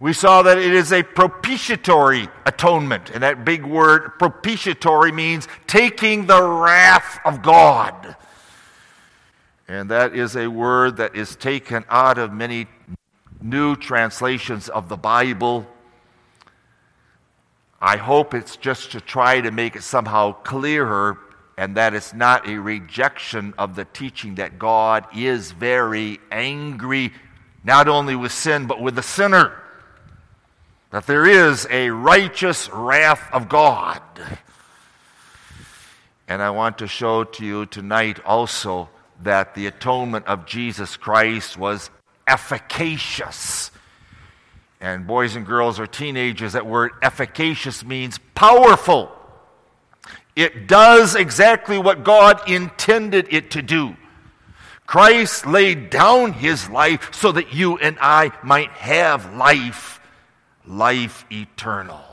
We 0.00 0.12
saw 0.12 0.42
that 0.42 0.58
it 0.58 0.72
is 0.72 0.92
a 0.92 1.02
propitiatory 1.02 2.28
atonement. 2.46 3.10
And 3.10 3.22
that 3.22 3.44
big 3.44 3.64
word, 3.64 4.18
propitiatory, 4.18 5.12
means 5.12 5.48
taking 5.66 6.26
the 6.26 6.42
wrath 6.42 7.20
of 7.24 7.42
God. 7.42 8.16
And 9.66 9.90
that 9.90 10.14
is 10.14 10.36
a 10.36 10.48
word 10.48 10.96
that 10.96 11.14
is 11.14 11.36
taken 11.36 11.84
out 11.90 12.18
of 12.18 12.32
many 12.32 12.66
new 13.40 13.76
translations 13.76 14.68
of 14.68 14.88
the 14.88 14.96
Bible. 14.96 15.66
I 17.80 17.96
hope 17.96 18.34
it's 18.34 18.56
just 18.56 18.92
to 18.92 19.00
try 19.00 19.40
to 19.40 19.50
make 19.50 19.76
it 19.76 19.82
somehow 19.82 20.32
clearer 20.32 21.18
and 21.58 21.76
that 21.76 21.92
it's 21.92 22.14
not 22.14 22.48
a 22.48 22.58
rejection 22.58 23.52
of 23.58 23.74
the 23.76 23.84
teaching 23.84 24.36
that 24.36 24.58
God 24.58 25.04
is 25.14 25.52
very 25.52 26.20
angry, 26.32 27.12
not 27.62 27.86
only 27.86 28.16
with 28.16 28.32
sin, 28.32 28.66
but 28.66 28.80
with 28.80 28.94
the 28.94 29.02
sinner 29.02 29.52
that 30.90 31.06
there 31.06 31.26
is 31.26 31.66
a 31.70 31.90
righteous 31.90 32.70
wrath 32.70 33.28
of 33.32 33.48
God. 33.48 34.00
And 36.26 36.40
I 36.40 36.50
want 36.50 36.78
to 36.78 36.86
show 36.86 37.24
to 37.24 37.44
you 37.44 37.66
tonight 37.66 38.20
also 38.24 38.88
that 39.22 39.54
the 39.54 39.66
atonement 39.66 40.26
of 40.26 40.46
Jesus 40.46 40.96
Christ 40.96 41.58
was 41.58 41.90
efficacious. 42.26 43.70
And 44.80 45.06
boys 45.06 45.36
and 45.36 45.44
girls 45.44 45.80
or 45.80 45.86
teenagers, 45.86 46.52
that 46.52 46.66
word 46.66 46.92
efficacious 47.02 47.84
means 47.84 48.18
powerful. 48.34 49.12
It 50.38 50.68
does 50.68 51.16
exactly 51.16 51.78
what 51.78 52.04
God 52.04 52.48
intended 52.48 53.26
it 53.32 53.50
to 53.50 53.60
do. 53.60 53.96
Christ 54.86 55.46
laid 55.46 55.90
down 55.90 56.32
his 56.32 56.70
life 56.70 57.12
so 57.12 57.32
that 57.32 57.52
you 57.52 57.76
and 57.78 57.98
I 58.00 58.30
might 58.44 58.70
have 58.70 59.34
life 59.34 59.98
life 60.64 61.24
eternal. 61.32 62.04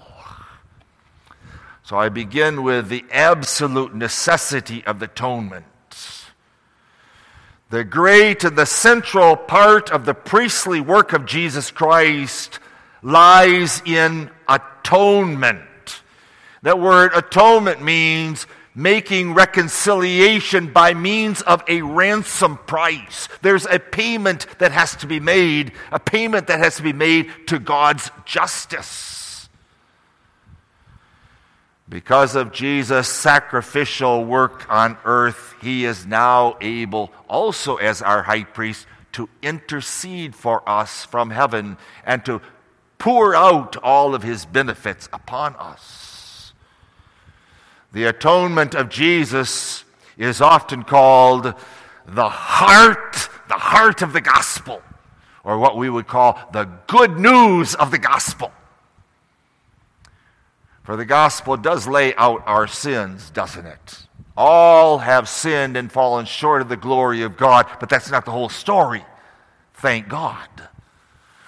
So 1.84 2.00
I 2.00 2.10
begin 2.10 2.64
with 2.64 2.90
the 2.90 3.06
absolute 3.12 3.94
necessity 3.94 4.84
of 4.88 4.98
the 4.98 5.06
atonement. 5.06 5.68
The 7.70 7.84
great 7.84 8.44
and 8.44 8.58
the 8.58 8.66
central 8.66 9.36
part 9.38 9.92
of 9.92 10.06
the 10.06 10.16
priestly 10.16 10.82
work 10.82 11.14
of 11.14 11.28
Jesus 11.28 11.70
Christ 11.70 12.58
lies 13.04 13.84
in 13.86 14.32
atonement. 14.50 15.62
That 16.66 16.80
word 16.80 17.12
atonement 17.14 17.84
means 17.84 18.48
making 18.74 19.36
reconciliation 19.36 20.74
by 20.74 20.96
means 20.96 21.44
of 21.44 21.64
a 21.68 21.84
ransom 21.84 22.58
price. 22.58 23.30
There's 23.44 23.68
a 23.68 23.78
payment 23.78 24.48
that 24.58 24.72
has 24.72 24.96
to 24.96 25.06
be 25.06 25.20
made, 25.20 25.74
a 25.92 26.00
payment 26.00 26.48
that 26.48 26.58
has 26.58 26.78
to 26.78 26.82
be 26.82 26.92
made 26.92 27.30
to 27.50 27.60
God's 27.60 28.10
justice. 28.26 29.48
Because 31.88 32.36
of 32.36 32.52
Jesus' 32.52 33.10
sacrificial 33.10 34.26
work 34.26 34.66
on 34.68 34.98
earth, 35.06 35.54
he 35.62 35.86
is 35.86 36.08
now 36.08 36.58
able, 36.62 37.12
also 37.30 37.76
as 37.76 38.02
our 38.02 38.24
high 38.24 38.44
priest, 38.44 38.88
to 39.12 39.30
intercede 39.44 40.34
for 40.34 40.68
us 40.68 41.06
from 41.06 41.30
heaven 41.30 41.78
and 42.04 42.26
to 42.26 42.42
pour 42.98 43.36
out 43.36 43.78
all 43.78 44.16
of 44.16 44.24
his 44.24 44.48
benefits 44.48 45.08
upon 45.14 45.56
us. 45.58 46.16
The 47.96 48.04
atonement 48.04 48.76
of 48.76 48.90
Jesus 48.90 49.86
is 50.18 50.42
often 50.42 50.84
called 50.84 51.54
the 52.06 52.28
heart, 52.28 53.30
the 53.48 53.54
heart 53.54 54.02
of 54.02 54.12
the 54.12 54.20
gospel, 54.20 54.82
or 55.46 55.58
what 55.58 55.78
we 55.78 55.90
would 55.90 56.06
call 56.06 56.38
the 56.52 56.66
good 56.88 57.18
news 57.18 57.74
of 57.74 57.92
the 57.92 57.98
gospel. 57.98 58.52
For 60.84 60.98
the 60.98 61.06
gospel 61.06 61.56
does 61.56 61.88
lay 61.88 62.14
out 62.16 62.44
our 62.46 62.68
sins, 62.68 63.30
doesn't 63.30 63.66
it? 63.66 64.08
All 64.36 64.98
have 64.98 65.30
sinned 65.30 65.78
and 65.78 65.90
fallen 65.90 66.26
short 66.26 66.62
of 66.62 66.68
the 66.68 66.76
glory 66.76 67.22
of 67.22 67.38
God, 67.38 67.66
but 67.80 67.88
that's 67.88 68.12
not 68.12 68.26
the 68.26 68.32
whole 68.32 68.50
story. 68.50 69.06
Thank 69.76 70.10
God. 70.10 70.50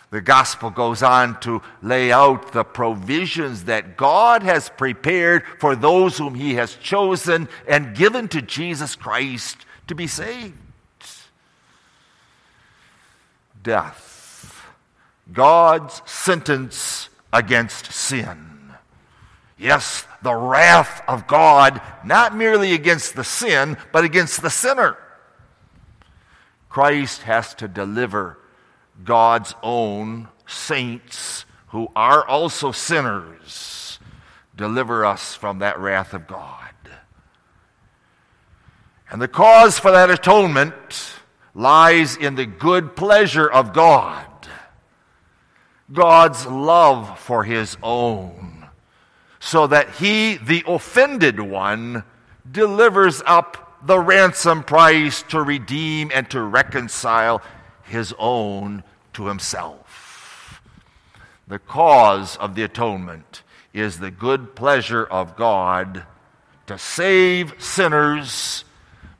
The 0.09 0.21
gospel 0.21 0.69
goes 0.69 1.03
on 1.03 1.39
to 1.41 1.61
lay 1.81 2.11
out 2.11 2.53
the 2.53 2.63
provisions 2.63 3.65
that 3.65 3.97
God 3.97 4.41
has 4.41 4.69
prepared 4.69 5.43
for 5.59 5.75
those 5.75 6.17
whom 6.17 6.35
He 6.35 6.55
has 6.55 6.75
chosen 6.75 7.49
and 7.67 7.95
given 7.95 8.29
to 8.29 8.41
Jesus 8.41 8.95
Christ 8.95 9.65
to 9.87 9.95
be 9.95 10.07
saved. 10.07 10.53
Death, 13.61 14.65
God's 15.33 16.01
sentence 16.05 17.09
against 17.33 17.91
sin. 17.91 18.71
Yes, 19.57 20.05
the 20.21 20.35
wrath 20.35 21.01
of 21.05 21.27
God, 21.27 21.81
not 22.05 22.33
merely 22.33 22.73
against 22.73 23.15
the 23.15 23.25
sin, 23.25 23.75
but 23.91 24.05
against 24.05 24.41
the 24.41 24.49
sinner. 24.49 24.97
Christ 26.69 27.23
has 27.23 27.53
to 27.55 27.67
deliver 27.67 28.37
God's 29.03 29.53
own 29.61 30.27
saints 30.45 31.45
who 31.67 31.89
are 31.95 32.25
also 32.25 32.71
sinners. 32.71 33.99
Deliver 34.55 35.05
us 35.05 35.35
from 35.35 35.59
that 35.59 35.79
wrath 35.79 36.13
of 36.13 36.27
God. 36.27 36.73
And 39.09 39.21
the 39.21 39.27
cause 39.27 39.79
for 39.79 39.91
that 39.91 40.09
atonement 40.09 41.13
lies 41.53 42.17
in 42.17 42.35
the 42.35 42.45
good 42.45 42.95
pleasure 42.95 43.49
of 43.49 43.73
God, 43.73 44.25
God's 45.91 46.45
love 46.45 47.17
for 47.19 47.43
his 47.43 47.77
own, 47.81 48.67
so 49.39 49.67
that 49.67 49.89
he, 49.91 50.37
the 50.37 50.63
offended 50.67 51.39
one, 51.39 52.03
delivers 52.49 53.21
up 53.25 53.77
the 53.85 53.99
ransom 53.99 54.63
price 54.63 55.23
to 55.23 55.41
redeem 55.41 56.11
and 56.13 56.29
to 56.29 56.41
reconcile 56.41 57.41
his 57.87 58.13
own 58.19 58.83
to 59.13 59.27
himself. 59.27 60.61
The 61.47 61.59
cause 61.59 62.37
of 62.37 62.55
the 62.55 62.63
atonement 62.63 63.43
is 63.73 63.99
the 63.99 64.11
good 64.11 64.55
pleasure 64.55 65.05
of 65.05 65.35
God 65.35 66.03
to 66.67 66.77
save 66.77 67.53
sinners 67.61 68.65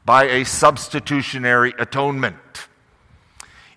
by 0.04 0.26
a 0.26 0.44
substitutionary 0.44 1.74
atonement. 1.80 2.68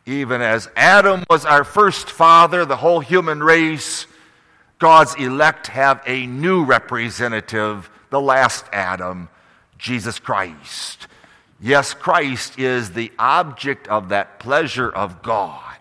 Even 0.07 0.43
as 0.43 0.69
Adam 0.75 1.25
was 1.31 1.45
our 1.45 1.65
first 1.65 2.11
father, 2.11 2.65
the 2.65 2.77
whole 2.77 3.01
human 3.01 3.43
race, 3.43 4.07
God's 4.79 5.15
elect 5.17 5.69
have 5.69 6.03
a 6.07 6.27
new 6.27 6.65
representative, 6.65 7.91
the 8.11 8.21
last 8.21 8.65
Adam, 8.73 9.29
Jesus 9.79 10.19
Christ. 10.19 11.07
Yes, 11.61 11.93
Christ 11.93 12.59
is 12.59 12.93
the 12.93 13.13
object 13.19 13.87
of 13.89 14.09
that 14.09 14.39
pleasure 14.39 14.91
of 14.91 15.23
God. 15.23 15.77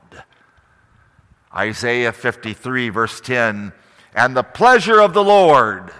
Isaiah 1.56 2.12
53, 2.12 2.90
verse 2.90 3.22
10 3.22 3.72
And 4.14 4.36
the 4.36 4.44
pleasure 4.44 5.02
of 5.02 5.14
the 5.14 5.24
Lord 5.24 5.92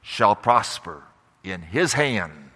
shall 0.00 0.36
prosper 0.36 1.02
in 1.42 1.62
his 1.62 1.94
hand. 1.94 2.50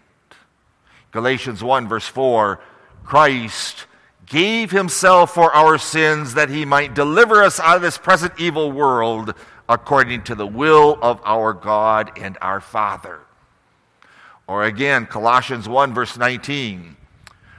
Galatians 1.11 1.62
1, 1.64 1.88
verse 1.88 2.07
4 2.07 2.61
Christ 3.05 3.87
gave 4.27 4.71
himself 4.71 5.33
for 5.35 5.53
our 5.55 5.79
sins 5.79 6.35
that 6.35 6.51
he 6.51 6.64
might 6.64 6.95
deliver 6.95 7.43
us 7.43 7.59
out 7.59 7.77
of 7.77 7.83
this 7.83 7.99
present 7.99 8.35
evil 8.38 8.71
world 8.71 9.35
according 9.69 10.23
to 10.25 10.35
the 10.35 10.47
will 10.47 10.99
of 11.03 11.21
our 11.25 11.53
God 11.53 12.12
and 12.19 12.37
our 12.41 12.61
Father. 12.61 13.21
Or 14.49 14.65
again, 14.65 15.07
Colossians 15.07 15.69
1, 15.69 15.95
verse 15.95 16.17
19. 16.17 16.97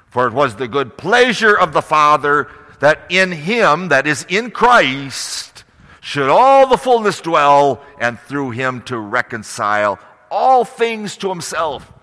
For 0.07 0.27
it 0.27 0.33
was 0.33 0.55
the 0.55 0.67
good 0.67 0.97
pleasure 0.97 1.55
of 1.55 1.71
the 1.71 1.83
Father 1.83 2.49
that 2.79 3.03
in 3.09 3.31
him, 3.31 3.89
that 3.89 4.07
is 4.07 4.25
in 4.27 4.49
Christ, 4.49 5.63
should 6.01 6.29
all 6.29 6.65
the 6.65 6.77
fullness 6.77 7.21
dwell, 7.21 7.81
and 7.99 8.19
through 8.19 8.51
him 8.51 8.81
to 8.83 8.97
reconcile 8.97 9.99
all 10.31 10.65
things 10.65 11.15
to 11.17 11.29
himself. 11.29 11.93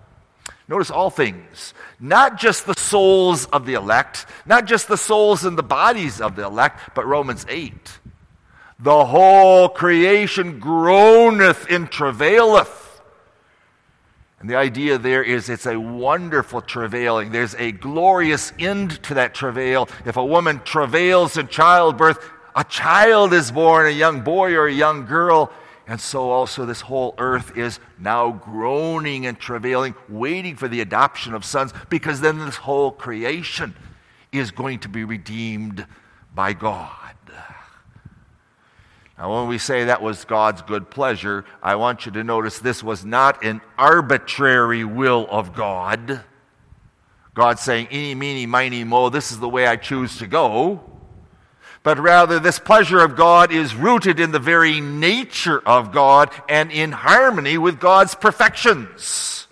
Notice 0.68 0.90
all 0.90 1.10
things, 1.10 1.74
not 1.98 2.38
just 2.38 2.66
the 2.66 2.78
souls 2.78 3.46
of 3.46 3.66
the 3.66 3.74
elect, 3.74 4.26
not 4.46 4.66
just 4.66 4.86
the 4.86 4.96
souls 4.96 5.44
and 5.44 5.58
the 5.58 5.62
bodies 5.62 6.20
of 6.20 6.36
the 6.36 6.44
elect, 6.44 6.94
but 6.94 7.06
Romans 7.06 7.44
8. 7.48 7.72
The 8.78 9.06
whole 9.06 9.68
creation 9.68 10.60
groaneth 10.60 11.66
and 11.70 11.90
travaileth. 11.90 12.85
And 14.46 14.52
the 14.52 14.58
idea 14.58 14.96
there 14.96 15.24
is 15.24 15.48
it's 15.48 15.66
a 15.66 15.76
wonderful 15.76 16.60
travailing. 16.60 17.32
There's 17.32 17.56
a 17.56 17.72
glorious 17.72 18.52
end 18.60 19.02
to 19.02 19.14
that 19.14 19.34
travail. 19.34 19.88
If 20.04 20.16
a 20.16 20.24
woman 20.24 20.60
travails 20.64 21.36
in 21.36 21.48
childbirth, 21.48 22.24
a 22.54 22.62
child 22.62 23.32
is 23.32 23.50
born, 23.50 23.88
a 23.88 23.90
young 23.90 24.20
boy 24.20 24.54
or 24.54 24.68
a 24.68 24.72
young 24.72 25.04
girl. 25.04 25.50
And 25.88 26.00
so 26.00 26.30
also 26.30 26.64
this 26.64 26.80
whole 26.80 27.16
earth 27.18 27.56
is 27.56 27.80
now 27.98 28.30
groaning 28.30 29.26
and 29.26 29.36
travailing, 29.36 29.96
waiting 30.08 30.54
for 30.54 30.68
the 30.68 30.80
adoption 30.80 31.34
of 31.34 31.44
sons, 31.44 31.72
because 31.90 32.20
then 32.20 32.38
this 32.38 32.54
whole 32.54 32.92
creation 32.92 33.74
is 34.30 34.52
going 34.52 34.78
to 34.78 34.88
be 34.88 35.02
redeemed 35.02 35.84
by 36.32 36.52
God. 36.52 37.05
Now, 39.18 39.34
when 39.34 39.48
we 39.48 39.56
say 39.56 39.84
that 39.84 40.02
was 40.02 40.26
God's 40.26 40.60
good 40.62 40.90
pleasure, 40.90 41.46
I 41.62 41.76
want 41.76 42.04
you 42.04 42.12
to 42.12 42.24
notice 42.24 42.58
this 42.58 42.82
was 42.82 43.04
not 43.04 43.42
an 43.42 43.62
arbitrary 43.78 44.84
will 44.84 45.26
of 45.30 45.54
God. 45.54 46.22
God 47.34 47.58
saying, 47.58 47.88
eeny, 47.90 48.14
meeny, 48.14 48.44
miny, 48.44 48.84
mo, 48.84 49.08
this 49.08 49.32
is 49.32 49.38
the 49.38 49.48
way 49.48 49.66
I 49.66 49.76
choose 49.76 50.18
to 50.18 50.26
go. 50.26 50.82
But 51.82 51.98
rather, 51.98 52.38
this 52.40 52.58
pleasure 52.58 52.98
of 52.98 53.16
God 53.16 53.52
is 53.52 53.74
rooted 53.74 54.20
in 54.20 54.32
the 54.32 54.38
very 54.38 54.80
nature 54.80 55.60
of 55.60 55.92
God 55.92 56.30
and 56.48 56.70
in 56.70 56.92
harmony 56.92 57.56
with 57.58 57.78
God's 57.78 58.14
perfections. 58.14 59.46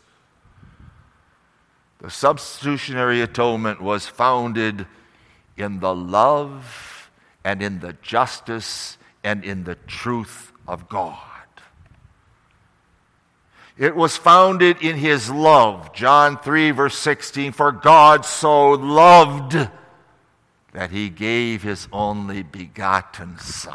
The 2.00 2.11
substitutionary 2.11 3.22
atonement 3.22 3.81
was 3.81 4.07
founded 4.07 4.87
in 5.57 5.81
the 5.81 5.94
love 5.94 7.11
and 7.44 7.62
in 7.62 7.81
the 7.81 7.94
justice 8.03 8.98
and 9.24 9.42
in 9.42 9.64
the 9.64 9.74
truth 9.74 10.52
of 10.68 10.88
God. 10.88 11.18
It 13.76 13.96
was 13.96 14.16
founded 14.16 14.82
in 14.82 14.96
his 14.96 15.30
love. 15.30 15.92
John 15.92 16.38
3, 16.38 16.70
verse 16.70 16.96
16 16.96 17.50
For 17.52 17.72
God 17.72 18.24
so 18.24 18.70
loved 18.72 19.68
that 20.72 20.90
he 20.90 21.08
gave 21.08 21.62
his 21.62 21.88
only 21.92 22.44
begotten 22.44 23.38
Son. 23.38 23.74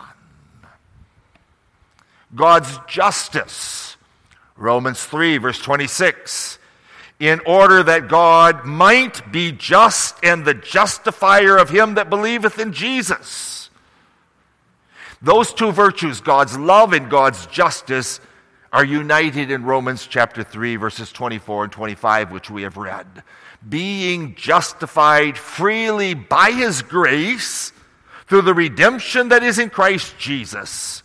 God's 2.34 2.80
justice. 2.88 3.98
Romans 4.56 5.04
3, 5.04 5.38
verse 5.40 5.60
26. 5.60 6.60
In 7.20 7.42
order 7.46 7.84
that 7.84 8.08
God 8.08 8.66
might 8.66 9.30
be 9.32 9.52
just 9.52 10.16
and 10.24 10.46
the 10.46 10.54
justifier 10.54 11.58
of 11.58 11.70
him 11.70 11.96
that 11.96 12.10
believeth 12.10 12.60
in 12.60 12.72
Jesus. 12.72 13.59
Those 15.22 15.54
two 15.54 15.72
virtues, 15.72 16.22
God's 16.22 16.58
love 16.58 16.94
and 16.94 17.10
God's 17.10 17.46
justice, 17.48 18.22
are 18.72 18.86
united 18.86 19.52
in 19.52 19.66
Romans 19.66 20.08
chapter 20.08 20.44
3, 20.44 20.78
verses 20.78 21.12
24 21.12 21.66
and 21.66 21.74
25, 21.74 22.32
which 22.32 22.50
we 22.50 22.62
have 22.62 22.78
read. 22.78 23.24
Being 23.68 24.36
justified 24.36 25.38
freely 25.38 26.14
by 26.14 26.52
his 26.52 26.82
grace 26.82 27.74
through 28.28 28.44
the 28.44 28.54
redemption 28.54 29.30
that 29.30 29.44
is 29.44 29.60
in 29.60 29.70
Christ 29.70 30.16
Jesus, 30.18 31.04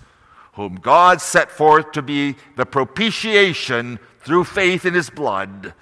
whom 0.53 0.77
God 0.77 1.21
set 1.21 1.51
forth 1.51 1.93
to 1.93 2.03
be 2.03 2.37
the 2.55 2.67
propitiation 2.67 3.99
through 4.21 4.45
faith 4.45 4.85
in 4.85 4.95
his 4.95 5.11
blood, 5.11 5.75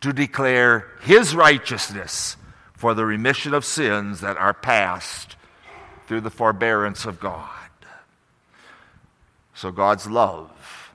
to 0.00 0.12
declare 0.12 0.88
his 1.00 1.34
righteousness 1.34 2.36
for 2.74 2.92
the 2.92 3.06
remission 3.06 3.54
of 3.54 3.64
sins 3.64 4.20
that 4.20 4.36
are 4.36 4.52
past 4.52 5.36
through 6.06 6.20
the 6.20 6.30
forbearance 6.30 7.04
of 7.04 7.20
God. 7.20 7.48
So 9.54 9.70
God's 9.70 10.08
love, 10.08 10.92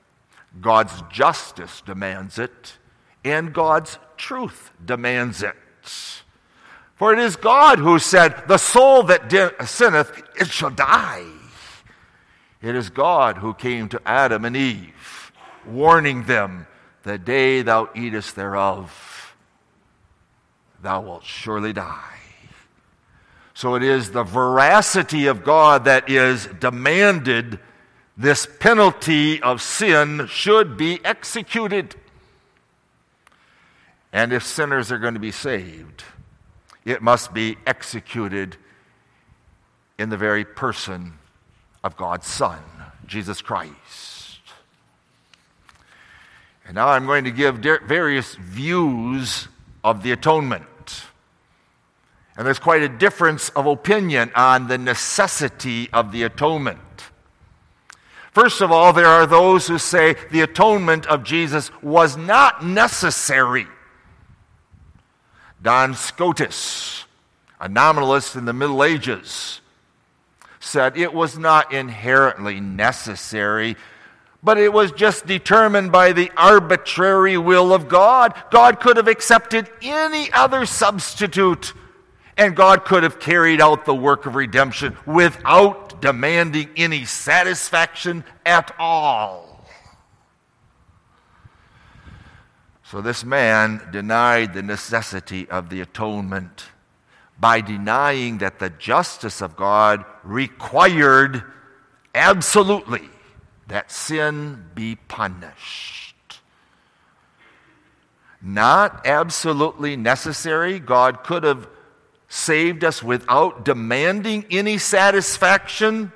God's 0.60 1.02
justice 1.10 1.82
demands 1.84 2.38
it, 2.38 2.78
and 3.24 3.52
God's 3.52 3.98
truth 4.16 4.70
demands 4.84 5.42
it. 5.42 5.56
For 6.94 7.12
it 7.14 7.18
is 7.18 7.36
God 7.36 7.78
who 7.78 7.98
said, 7.98 8.46
The 8.46 8.58
soul 8.58 9.02
that 9.04 9.30
sinneth, 9.66 10.22
it 10.38 10.48
shall 10.48 10.70
die. 10.70 11.24
It 12.60 12.74
is 12.76 12.90
God 12.90 13.38
who 13.38 13.54
came 13.54 13.88
to 13.88 14.02
Adam 14.04 14.44
and 14.44 14.54
Eve, 14.54 15.32
warning 15.66 16.24
them, 16.24 16.66
The 17.04 17.16
day 17.16 17.62
thou 17.62 17.88
eatest 17.94 18.36
thereof, 18.36 19.34
thou 20.82 21.00
wilt 21.00 21.24
surely 21.24 21.72
die. 21.72 22.19
So 23.60 23.74
it 23.74 23.82
is 23.82 24.12
the 24.12 24.22
veracity 24.22 25.26
of 25.26 25.44
God 25.44 25.84
that 25.84 26.08
is 26.08 26.46
demanded. 26.60 27.58
This 28.16 28.48
penalty 28.58 29.42
of 29.42 29.60
sin 29.60 30.28
should 30.28 30.78
be 30.78 30.98
executed. 31.04 31.94
And 34.14 34.32
if 34.32 34.46
sinners 34.46 34.90
are 34.90 34.96
going 34.96 35.12
to 35.12 35.20
be 35.20 35.30
saved, 35.30 36.04
it 36.86 37.02
must 37.02 37.34
be 37.34 37.58
executed 37.66 38.56
in 39.98 40.08
the 40.08 40.16
very 40.16 40.46
person 40.46 41.18
of 41.84 41.98
God's 41.98 42.28
Son, 42.28 42.62
Jesus 43.04 43.42
Christ. 43.42 44.38
And 46.64 46.76
now 46.76 46.88
I'm 46.88 47.04
going 47.04 47.24
to 47.24 47.30
give 47.30 47.56
various 47.56 48.36
views 48.36 49.48
of 49.84 50.02
the 50.02 50.12
atonement. 50.12 50.64
And 52.40 52.46
there's 52.46 52.58
quite 52.58 52.80
a 52.80 52.88
difference 52.88 53.50
of 53.50 53.66
opinion 53.66 54.32
on 54.34 54.66
the 54.66 54.78
necessity 54.78 55.90
of 55.92 56.10
the 56.10 56.22
atonement. 56.22 56.80
First 58.32 58.62
of 58.62 58.72
all, 58.72 58.94
there 58.94 59.04
are 59.04 59.26
those 59.26 59.66
who 59.66 59.76
say 59.76 60.16
the 60.30 60.40
atonement 60.40 61.04
of 61.04 61.22
Jesus 61.22 61.70
was 61.82 62.16
not 62.16 62.64
necessary. 62.64 63.66
Duns 65.60 65.98
Scotus, 65.98 67.04
a 67.60 67.68
nominalist 67.68 68.34
in 68.36 68.46
the 68.46 68.54
Middle 68.54 68.82
Ages, 68.82 69.60
said 70.60 70.96
it 70.96 71.12
was 71.12 71.36
not 71.36 71.74
inherently 71.74 72.58
necessary, 72.58 73.76
but 74.42 74.56
it 74.56 74.72
was 74.72 74.92
just 74.92 75.26
determined 75.26 75.92
by 75.92 76.12
the 76.12 76.30
arbitrary 76.38 77.36
will 77.36 77.74
of 77.74 77.86
God. 77.86 78.32
God 78.50 78.80
could 78.80 78.96
have 78.96 79.08
accepted 79.08 79.68
any 79.82 80.32
other 80.32 80.64
substitute 80.64 81.74
and 82.40 82.56
God 82.56 82.86
could 82.86 83.02
have 83.02 83.20
carried 83.20 83.60
out 83.60 83.84
the 83.84 83.94
work 83.94 84.24
of 84.24 84.34
redemption 84.34 84.96
without 85.04 86.00
demanding 86.00 86.70
any 86.74 87.04
satisfaction 87.04 88.24
at 88.46 88.74
all. 88.78 89.68
So 92.82 93.02
this 93.02 93.24
man 93.26 93.82
denied 93.92 94.54
the 94.54 94.62
necessity 94.62 95.50
of 95.50 95.68
the 95.68 95.82
atonement 95.82 96.64
by 97.38 97.60
denying 97.60 98.38
that 98.38 98.58
the 98.58 98.70
justice 98.70 99.42
of 99.42 99.54
God 99.54 100.02
required 100.24 101.42
absolutely 102.14 103.06
that 103.68 103.92
sin 103.92 104.64
be 104.74 104.96
punished. 104.96 106.40
Not 108.40 109.06
absolutely 109.06 109.94
necessary. 109.94 110.80
God 110.80 111.22
could 111.22 111.44
have 111.44 111.68
saved 112.30 112.84
us 112.84 113.02
without 113.02 113.64
demanding 113.64 114.46
any 114.50 114.78
satisfaction? 114.78 116.12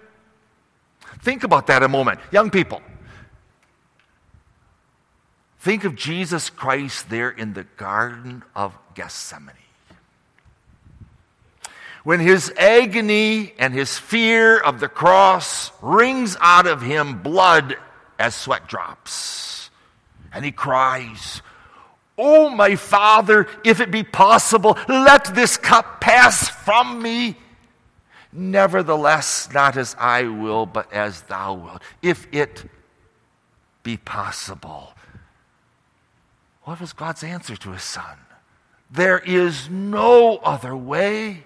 Think 1.21 1.45
about 1.45 1.67
that 1.67 1.83
a 1.83 1.89
moment. 1.89 2.21
Young 2.31 2.51
people, 2.51 2.81
think 5.59 5.85
of 5.85 5.97
Jesus 5.97 6.49
Christ 6.49 7.11
there 7.11 7.31
in 7.31 7.53
the 7.53 7.65
Garden 7.77 8.45
of 8.55 8.79
Gethsemane. 8.95 9.57
When 12.05 12.21
his 12.21 12.53
agony 12.57 13.55
and 13.59 13.75
his 13.75 13.99
fear 13.99 14.59
of 14.59 14.79
the 14.79 14.89
cross 14.89 15.73
wrings 15.83 16.37
out 16.41 16.67
of 16.67 16.83
him 16.83 17.23
blood 17.23 17.77
as 18.19 18.35
sweat 18.35 18.69
drops, 18.69 19.71
and 20.33 20.45
he 20.45 20.53
cries, 20.53 21.43
Oh, 22.17 22.49
my 22.49 22.77
Father, 22.77 23.49
if 23.65 23.81
it 23.81 23.91
be 23.91 24.05
possible, 24.05 24.79
let 24.89 25.35
this 25.35 25.57
cup 25.57 26.01
pass 26.01 26.49
from 26.49 27.03
me. 27.03 27.37
Nevertheless, 28.33 29.49
not 29.53 29.77
as 29.77 29.95
I 29.99 30.25
will, 30.25 30.67
but 30.67 30.93
as 30.93 31.23
thou 31.23 31.55
wilt. 31.55 31.83
If 32.03 32.27
it 32.33 32.65
be 33.83 33.97
possible. 33.97 34.95
What 36.63 36.81
was 36.81 36.93
God's 36.93 37.23
answer 37.23 37.57
to 37.57 37.71
his 37.73 37.83
son? 37.83 38.17
There 38.91 39.19
is 39.19 39.69
no 39.69 40.39
other 40.39 40.77
way. 40.77 41.45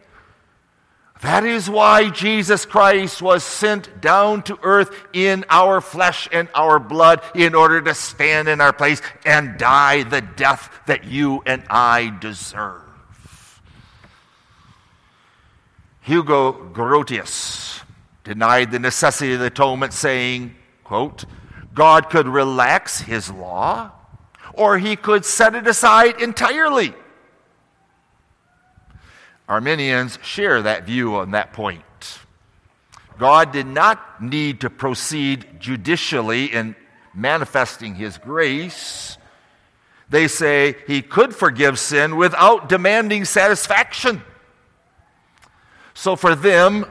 That 1.20 1.44
is 1.44 1.68
why 1.68 2.10
Jesus 2.10 2.64
Christ 2.64 3.20
was 3.20 3.42
sent 3.42 4.00
down 4.00 4.42
to 4.44 4.58
earth 4.62 4.94
in 5.12 5.44
our 5.50 5.80
flesh 5.80 6.28
and 6.30 6.48
our 6.54 6.78
blood 6.78 7.22
in 7.34 7.56
order 7.56 7.80
to 7.82 7.94
stand 7.94 8.48
in 8.48 8.60
our 8.60 8.72
place 8.72 9.02
and 9.24 9.58
die 9.58 10.04
the 10.04 10.20
death 10.20 10.70
that 10.86 11.04
you 11.04 11.42
and 11.44 11.64
I 11.68 12.16
deserve. 12.20 12.82
Hugo 16.02 16.52
Grotius 16.72 17.82
denied 18.22 18.70
the 18.70 18.78
necessity 18.78 19.34
of 19.34 19.40
the 19.40 19.46
atonement, 19.46 19.92
saying, 19.92 20.54
quote, 20.84 21.24
God 21.74 22.10
could 22.10 22.28
relax 22.28 23.00
his 23.00 23.30
law, 23.30 23.90
or 24.54 24.78
he 24.78 24.96
could 24.96 25.24
set 25.24 25.54
it 25.54 25.66
aside 25.66 26.20
entirely. 26.20 26.94
Arminians 29.48 30.18
share 30.22 30.62
that 30.62 30.84
view 30.84 31.16
on 31.16 31.30
that 31.30 31.52
point. 31.52 31.82
God 33.18 33.50
did 33.50 33.66
not 33.66 34.22
need 34.22 34.60
to 34.60 34.70
proceed 34.70 35.58
judicially 35.58 36.46
in 36.46 36.76
manifesting 37.14 37.94
his 37.94 38.18
grace. 38.18 39.16
They 40.10 40.28
say 40.28 40.76
he 40.86 41.02
could 41.02 41.34
forgive 41.34 41.78
sin 41.78 42.16
without 42.16 42.68
demanding 42.68 43.24
satisfaction. 43.24 44.22
So 45.94 46.14
for 46.14 46.34
them, 46.34 46.86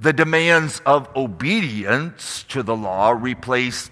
the 0.00 0.12
demands 0.12 0.80
of 0.86 1.08
obedience 1.14 2.44
to 2.48 2.62
the 2.62 2.76
law 2.76 3.10
replaced 3.10 3.90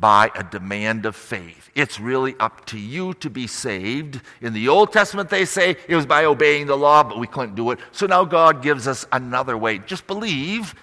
by 0.00 0.30
a 0.34 0.42
demand 0.42 1.04
of 1.04 1.14
faith. 1.14 1.68
It's 1.74 2.00
really 2.00 2.34
up 2.40 2.64
to 2.66 2.78
you 2.78 3.14
to 3.14 3.28
be 3.28 3.46
saved. 3.46 4.20
In 4.40 4.54
the 4.54 4.68
Old 4.68 4.92
Testament, 4.92 5.28
they 5.28 5.44
say 5.44 5.76
it 5.86 5.94
was 5.94 6.06
by 6.06 6.24
obeying 6.24 6.66
the 6.66 6.76
law, 6.76 7.02
but 7.02 7.18
we 7.18 7.26
couldn't 7.26 7.54
do 7.54 7.70
it. 7.70 7.78
So 7.92 8.06
now 8.06 8.24
God 8.24 8.62
gives 8.62 8.88
us 8.88 9.06
another 9.12 9.58
way. 9.58 9.78
Just 9.78 10.06
believe, 10.06 10.74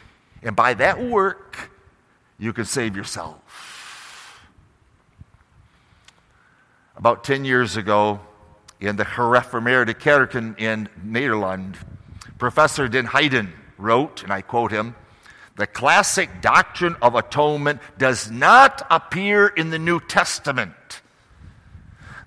and 0.43 0.55
by 0.55 0.75
that 0.75 1.03
work, 1.03 1.71
you 2.37 2.53
can 2.53 2.65
save 2.65 2.95
yourself. 2.95 3.41
About 6.95 7.23
10 7.23 7.43
years 7.43 7.75
ago, 7.75 8.19
in 8.79 8.95
the 8.95 9.05
Gereformeerde 9.05 9.95
Kerken 9.95 10.59
in 10.59 10.89
Nederland, 11.03 11.75
Professor 12.37 12.87
Den 12.87 13.07
Heyer 13.07 13.49
wrote, 13.77 14.23
and 14.23 14.31
I 14.31 14.41
quote 14.41 14.71
him, 14.71 14.95
the 15.57 15.67
classic 15.67 16.41
doctrine 16.41 16.95
of 17.01 17.15
atonement 17.15 17.81
does 17.97 18.29
not 18.29 18.85
appear 18.91 19.47
in 19.47 19.71
the 19.71 19.79
New 19.79 19.99
Testament. 19.99 21.01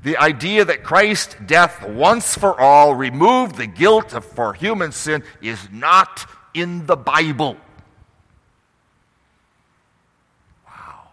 The 0.02 0.16
idea 0.16 0.64
that 0.64 0.82
Christ's 0.82 1.36
death 1.46 1.86
once 1.88 2.34
for 2.34 2.60
all 2.60 2.94
removed 2.94 3.56
the 3.56 3.66
guilt 3.66 4.14
of, 4.14 4.24
for 4.24 4.52
human 4.52 4.92
sin 4.92 5.22
is 5.40 5.68
not 5.70 6.26
in 6.54 6.86
the 6.86 6.96
Bible. 6.96 7.56
Wow. 10.66 11.08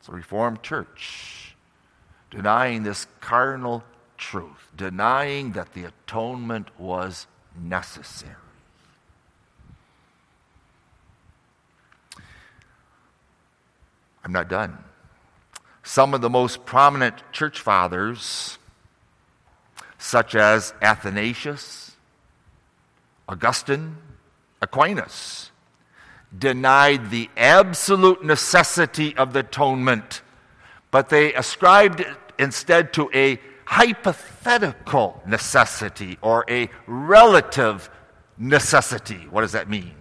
It's 0.00 0.08
a 0.08 0.12
Reformed 0.12 0.62
church 0.62 1.56
denying 2.30 2.82
this 2.82 3.06
carnal 3.20 3.84
truth, 4.18 4.70
denying 4.76 5.52
that 5.52 5.72
the 5.72 5.84
atonement 5.84 6.68
was 6.78 7.26
necessary. 7.58 8.34
I'm 14.28 14.34
not 14.34 14.50
done. 14.50 14.76
Some 15.82 16.12
of 16.12 16.20
the 16.20 16.28
most 16.28 16.66
prominent 16.66 17.14
church 17.32 17.60
fathers, 17.60 18.58
such 19.96 20.34
as 20.34 20.74
Athanasius, 20.82 21.92
Augustine, 23.26 23.96
Aquinas, 24.60 25.50
denied 26.38 27.08
the 27.08 27.30
absolute 27.38 28.22
necessity 28.22 29.16
of 29.16 29.32
the 29.32 29.38
atonement, 29.38 30.20
but 30.90 31.08
they 31.08 31.32
ascribed 31.32 32.00
it 32.00 32.18
instead 32.38 32.92
to 32.92 33.10
a 33.14 33.40
hypothetical 33.64 35.22
necessity 35.26 36.18
or 36.20 36.44
a 36.50 36.68
relative 36.86 37.88
necessity. 38.36 39.26
What 39.30 39.40
does 39.40 39.52
that 39.52 39.70
mean? 39.70 39.94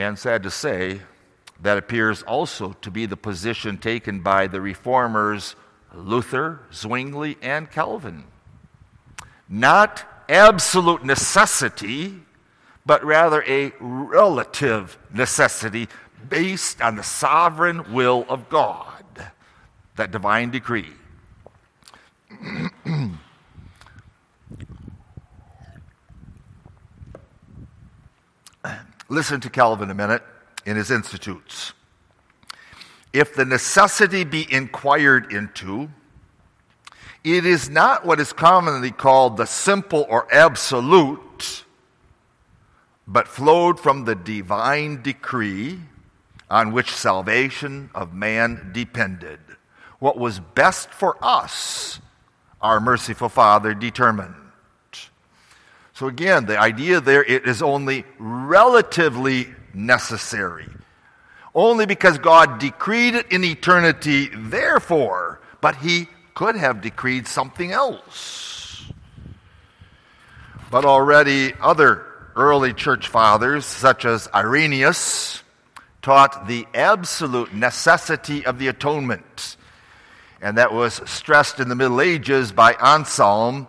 And 0.00 0.18
sad 0.18 0.44
to 0.44 0.50
say, 0.50 1.02
that 1.60 1.76
appears 1.76 2.22
also 2.22 2.72
to 2.80 2.90
be 2.90 3.04
the 3.04 3.18
position 3.18 3.76
taken 3.76 4.20
by 4.20 4.46
the 4.46 4.58
reformers 4.58 5.56
Luther, 5.92 6.60
Zwingli, 6.72 7.36
and 7.42 7.70
Calvin. 7.70 8.24
Not 9.46 10.02
absolute 10.26 11.04
necessity, 11.04 12.22
but 12.86 13.04
rather 13.04 13.44
a 13.46 13.72
relative 13.78 14.96
necessity 15.12 15.86
based 16.30 16.80
on 16.80 16.96
the 16.96 17.02
sovereign 17.02 17.92
will 17.92 18.24
of 18.26 18.48
God, 18.48 19.04
that 19.96 20.12
divine 20.12 20.50
decree. 20.50 20.94
Listen 29.10 29.40
to 29.40 29.50
Calvin 29.50 29.90
a 29.90 29.94
minute 29.94 30.22
in 30.64 30.76
his 30.76 30.92
Institutes. 30.92 31.72
If 33.12 33.34
the 33.34 33.44
necessity 33.44 34.22
be 34.22 34.46
inquired 34.52 35.32
into, 35.32 35.90
it 37.24 37.44
is 37.44 37.68
not 37.68 38.06
what 38.06 38.20
is 38.20 38.32
commonly 38.32 38.92
called 38.92 39.36
the 39.36 39.46
simple 39.46 40.06
or 40.08 40.32
absolute, 40.32 41.64
but 43.08 43.26
flowed 43.26 43.80
from 43.80 44.04
the 44.04 44.14
divine 44.14 45.02
decree 45.02 45.80
on 46.48 46.70
which 46.70 46.92
salvation 46.92 47.90
of 47.92 48.14
man 48.14 48.70
depended. 48.72 49.40
What 49.98 50.18
was 50.18 50.38
best 50.38 50.90
for 50.90 51.16
us, 51.20 51.98
our 52.62 52.78
merciful 52.78 53.28
Father 53.28 53.74
determined. 53.74 54.39
So 56.00 56.06
again, 56.06 56.46
the 56.46 56.58
idea 56.58 57.02
there 57.02 57.22
it 57.22 57.46
is 57.46 57.60
only 57.60 58.06
relatively 58.18 59.48
necessary. 59.74 60.66
Only 61.54 61.84
because 61.84 62.16
God 62.16 62.58
decreed 62.58 63.14
it 63.14 63.30
in 63.30 63.44
eternity, 63.44 64.30
therefore, 64.34 65.42
but 65.60 65.76
he 65.76 66.08
could 66.34 66.56
have 66.56 66.80
decreed 66.80 67.26
something 67.26 67.70
else. 67.70 68.90
But 70.70 70.86
already 70.86 71.52
other 71.60 72.06
early 72.34 72.72
church 72.72 73.08
fathers, 73.08 73.66
such 73.66 74.06
as 74.06 74.26
Irenaeus, 74.34 75.42
taught 76.00 76.46
the 76.46 76.66
absolute 76.72 77.52
necessity 77.52 78.46
of 78.46 78.58
the 78.58 78.68
atonement. 78.68 79.58
And 80.40 80.56
that 80.56 80.72
was 80.72 81.02
stressed 81.04 81.60
in 81.60 81.68
the 81.68 81.74
Middle 81.74 82.00
Ages 82.00 82.52
by 82.52 82.72
Anselm 82.72 83.66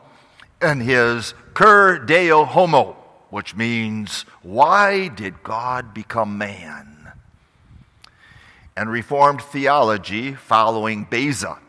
in 0.61 0.79
his 0.79 1.33
Cur 1.53 1.99
Deus 1.99 2.47
Homo, 2.49 2.95
which 3.29 3.55
means, 3.55 4.23
why 4.41 5.07
did 5.09 5.43
God 5.43 5.93
become 5.93 6.37
man? 6.37 7.11
And 8.75 8.89
Reformed 8.89 9.41
theology, 9.41 10.33
following 10.33 11.05
Beza, 11.09 11.59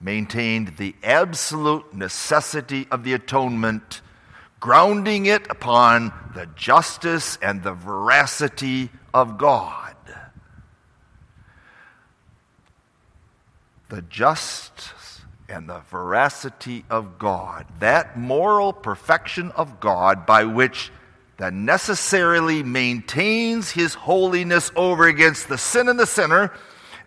maintained 0.00 0.76
the 0.76 0.94
absolute 1.02 1.94
necessity 1.94 2.86
of 2.90 3.04
the 3.04 3.14
atonement, 3.14 4.02
grounding 4.60 5.26
it 5.26 5.46
upon 5.50 6.12
the 6.34 6.46
justice 6.54 7.38
and 7.40 7.62
the 7.62 7.72
veracity 7.72 8.90
of 9.14 9.38
God. 9.38 9.94
The 13.88 14.02
just 14.02 14.92
and 15.48 15.68
the 15.68 15.80
veracity 15.90 16.84
of 16.90 17.18
God, 17.18 17.66
that 17.80 18.18
moral 18.18 18.72
perfection 18.72 19.50
of 19.52 19.80
God 19.80 20.26
by 20.26 20.44
which 20.44 20.90
that 21.36 21.52
necessarily 21.52 22.62
maintains 22.62 23.70
his 23.70 23.94
holiness 23.94 24.72
over 24.74 25.06
against 25.06 25.48
the 25.48 25.58
sin 25.58 25.88
and 25.88 26.00
the 26.00 26.06
sinner 26.06 26.52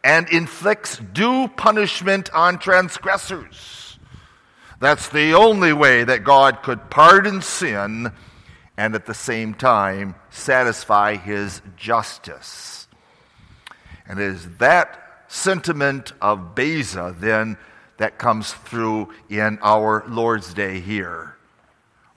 and 0.03 0.29
inflicts 0.29 0.97
due 0.97 1.47
punishment 1.47 2.31
on 2.33 2.59
transgressors. 2.59 3.97
That's 4.79 5.09
the 5.09 5.33
only 5.33 5.73
way 5.73 6.03
that 6.03 6.23
God 6.23 6.63
could 6.63 6.89
pardon 6.89 7.41
sin 7.41 8.11
and 8.77 8.95
at 8.95 9.05
the 9.05 9.13
same 9.13 9.53
time 9.53 10.15
satisfy 10.29 11.15
his 11.15 11.61
justice. 11.75 12.87
And 14.07 14.19
it 14.19 14.25
is 14.25 14.47
that 14.57 15.25
sentiment 15.27 16.13
of 16.21 16.55
Beza 16.55 17.15
then 17.19 17.57
that 17.99 18.17
comes 18.17 18.53
through 18.53 19.09
in 19.29 19.59
our 19.61 20.03
Lord's 20.07 20.53
Day 20.53 20.79
here. 20.79 21.35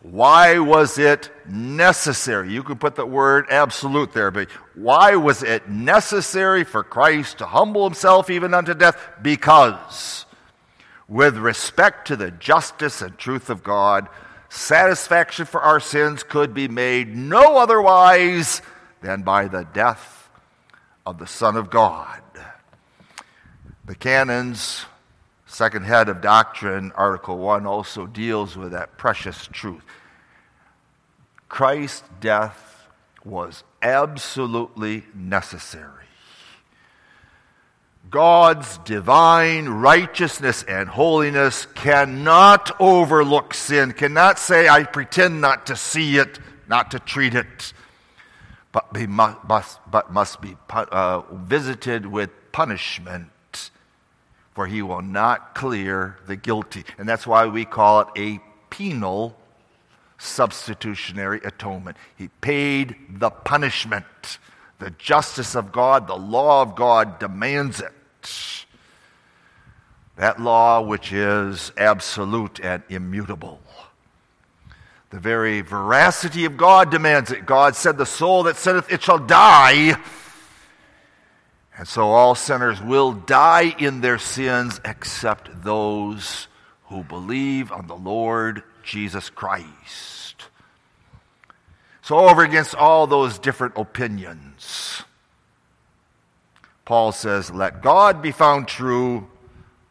Why 0.01 0.59
was 0.59 0.99
it 0.99 1.31
necessary? 1.49 2.53
You 2.53 2.62
could 2.62 2.81
put 2.81 2.97
the 2.97 3.07
word 3.07 3.47
absolute 3.51 4.12
there, 4.12 4.31
but 4.31 4.51
why 4.75 5.14
was 5.14 5.42
it 5.42 5.68
necessary 5.68 6.64
for 6.64 6.83
Christ 6.83 7.38
to 7.38 7.47
humble 7.47 7.85
himself 7.85 8.31
even 8.31 8.55
unto 8.55 8.75
death? 8.75 8.99
Because, 9.23 10.25
with 11.07 11.37
respect 11.37 12.09
to 12.09 12.16
the 12.16 12.33
justice 12.33 13.03
and 13.03 13.16
truth 13.18 13.51
of 13.51 13.62
God, 13.62 14.09
satisfaction 14.49 15.47
for 15.47 15.61
our 15.61 15.79
sins 15.79 16.23
could 16.23 16.53
be 16.53 16.66
made 16.66 17.16
no 17.16 17.59
otherwise 17.59 18.61
than 19.03 19.23
by 19.23 19.47
the 19.47 19.66
death 19.73 20.29
of 21.07 21.18
the 21.18 21.27
Son 21.27 21.57
of 21.57 21.71
God. 21.71 22.23
The 23.85 23.95
canons 23.95 24.85
second 25.53 25.85
head 25.85 26.09
of 26.09 26.23
doctrine, 26.23 26.93
Article 26.95 27.37
1, 27.37 27.67
also 27.67 28.07
deals 28.07 28.57
with 28.57 28.73
that 28.73 28.97
precious 28.97 29.47
truth. 29.53 29.85
Christ's 31.49 32.09
death 32.21 32.88
was 33.25 33.62
absolutely 33.83 35.05
necessary. 35.15 36.07
God's 38.11 38.79
divine 38.79 39.69
righteousness 39.69 40.62
and 40.65 40.88
holiness 40.88 41.67
cannot 41.75 42.75
overlook 42.81 43.53
sin, 43.53 43.93
cannot 43.93 44.38
say, 44.38 44.69
I 44.69 44.85
pretend 44.85 45.41
not 45.43 45.67
to 45.67 45.77
see 45.77 46.17
it, 46.17 46.38
not 46.67 46.91
to 46.93 46.99
treat 46.99 47.35
it, 47.35 47.73
but, 48.73 48.95
must, 49.09 49.79
but 49.91 50.12
must 50.12 50.41
be 50.41 50.57
uh, 50.71 51.21
visited 51.31 52.07
with 52.07 52.31
punishment 52.53 53.29
for 54.55 54.67
he 54.67 54.83
will 54.83 55.03
not 55.03 55.55
clear 55.55 56.19
the 56.27 56.37
guilty. 56.37 56.85
And 56.99 57.09
that's 57.09 57.27
why 57.27 57.47
we 57.47 57.65
call 57.65 58.01
it 58.01 58.09
a 58.17 58.41
penal 58.71 59.37
substitutionary 60.19 61.41
atonement. 61.45 61.97
He 62.17 62.29
paid 62.29 62.97
the 63.09 63.31
punishment. 63.31 64.38
The 64.79 64.91
justice 64.91 65.55
of 65.55 65.73
God, 65.73 66.07
the 66.07 66.17
law 66.17 66.62
of 66.62 66.75
God 66.75 67.19
demands 67.19 67.81
it. 67.81 68.67
That 70.17 70.41
law 70.41 70.83
which 70.83 71.12
is 71.12 71.73
absolute 71.77 72.61
and 72.61 72.83
immutable. 72.88 73.61
The 75.11 75.21
very 75.21 75.61
veracity 75.61 76.45
of 76.45 76.57
God 76.57 76.91
demands 76.91 77.31
it. 77.31 77.45
God 77.45 77.77
said, 77.77 77.99
The 77.99 78.07
soul 78.07 78.45
that 78.45 78.57
sinneth, 78.57 78.91
it 78.93 79.03
shall 79.03 79.19
die. 79.19 80.01
And 81.77 81.89
so 81.89 82.11
all 82.11 82.35
sinners 82.35 82.81
will 82.83 83.13
die 83.13 83.75
in 83.79 84.01
their 84.01 84.19
sins 84.19 84.81
except 84.85 85.65
those 85.65 86.49
who 86.85 87.03
believe 87.03 87.73
on 87.73 87.87
the 87.87 87.97
Lord 87.97 88.63
Jesus 88.83 89.31
Christ. 89.31 90.45
So, 92.03 92.19
over 92.19 92.43
against 92.43 92.75
all 92.75 93.07
those 93.07 93.39
different 93.39 93.75
opinions, 93.77 95.03
Paul 96.85 97.13
says, 97.13 97.51
Let 97.51 97.81
God 97.81 98.21
be 98.21 98.33
found 98.33 98.67
true, 98.67 99.29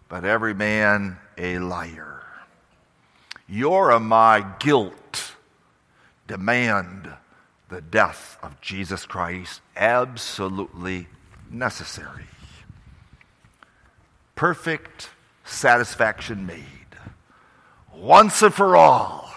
but 0.09 0.25
every 0.25 0.53
man 0.53 1.17
a 1.37 1.57
liar. 1.59 2.21
Your 3.47 3.91
and 3.91 4.05
my 4.05 4.45
guilt 4.59 5.35
demand 6.27 7.09
the 7.69 7.81
death 7.81 8.37
of 8.43 8.59
Jesus 8.61 9.05
Christ 9.05 9.61
absolutely 9.75 11.07
necessary. 11.51 12.25
Perfect 14.35 15.09
satisfaction 15.43 16.45
made. 16.45 16.65
Once 17.93 18.41
and 18.41 18.53
for 18.53 18.75
all. 18.75 19.29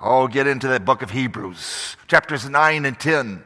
Oh, 0.00 0.28
get 0.28 0.46
into 0.46 0.68
that 0.68 0.84
book 0.84 1.02
of 1.02 1.10
Hebrews, 1.10 1.96
chapters 2.06 2.48
9 2.48 2.84
and 2.84 2.98
10. 2.98 3.42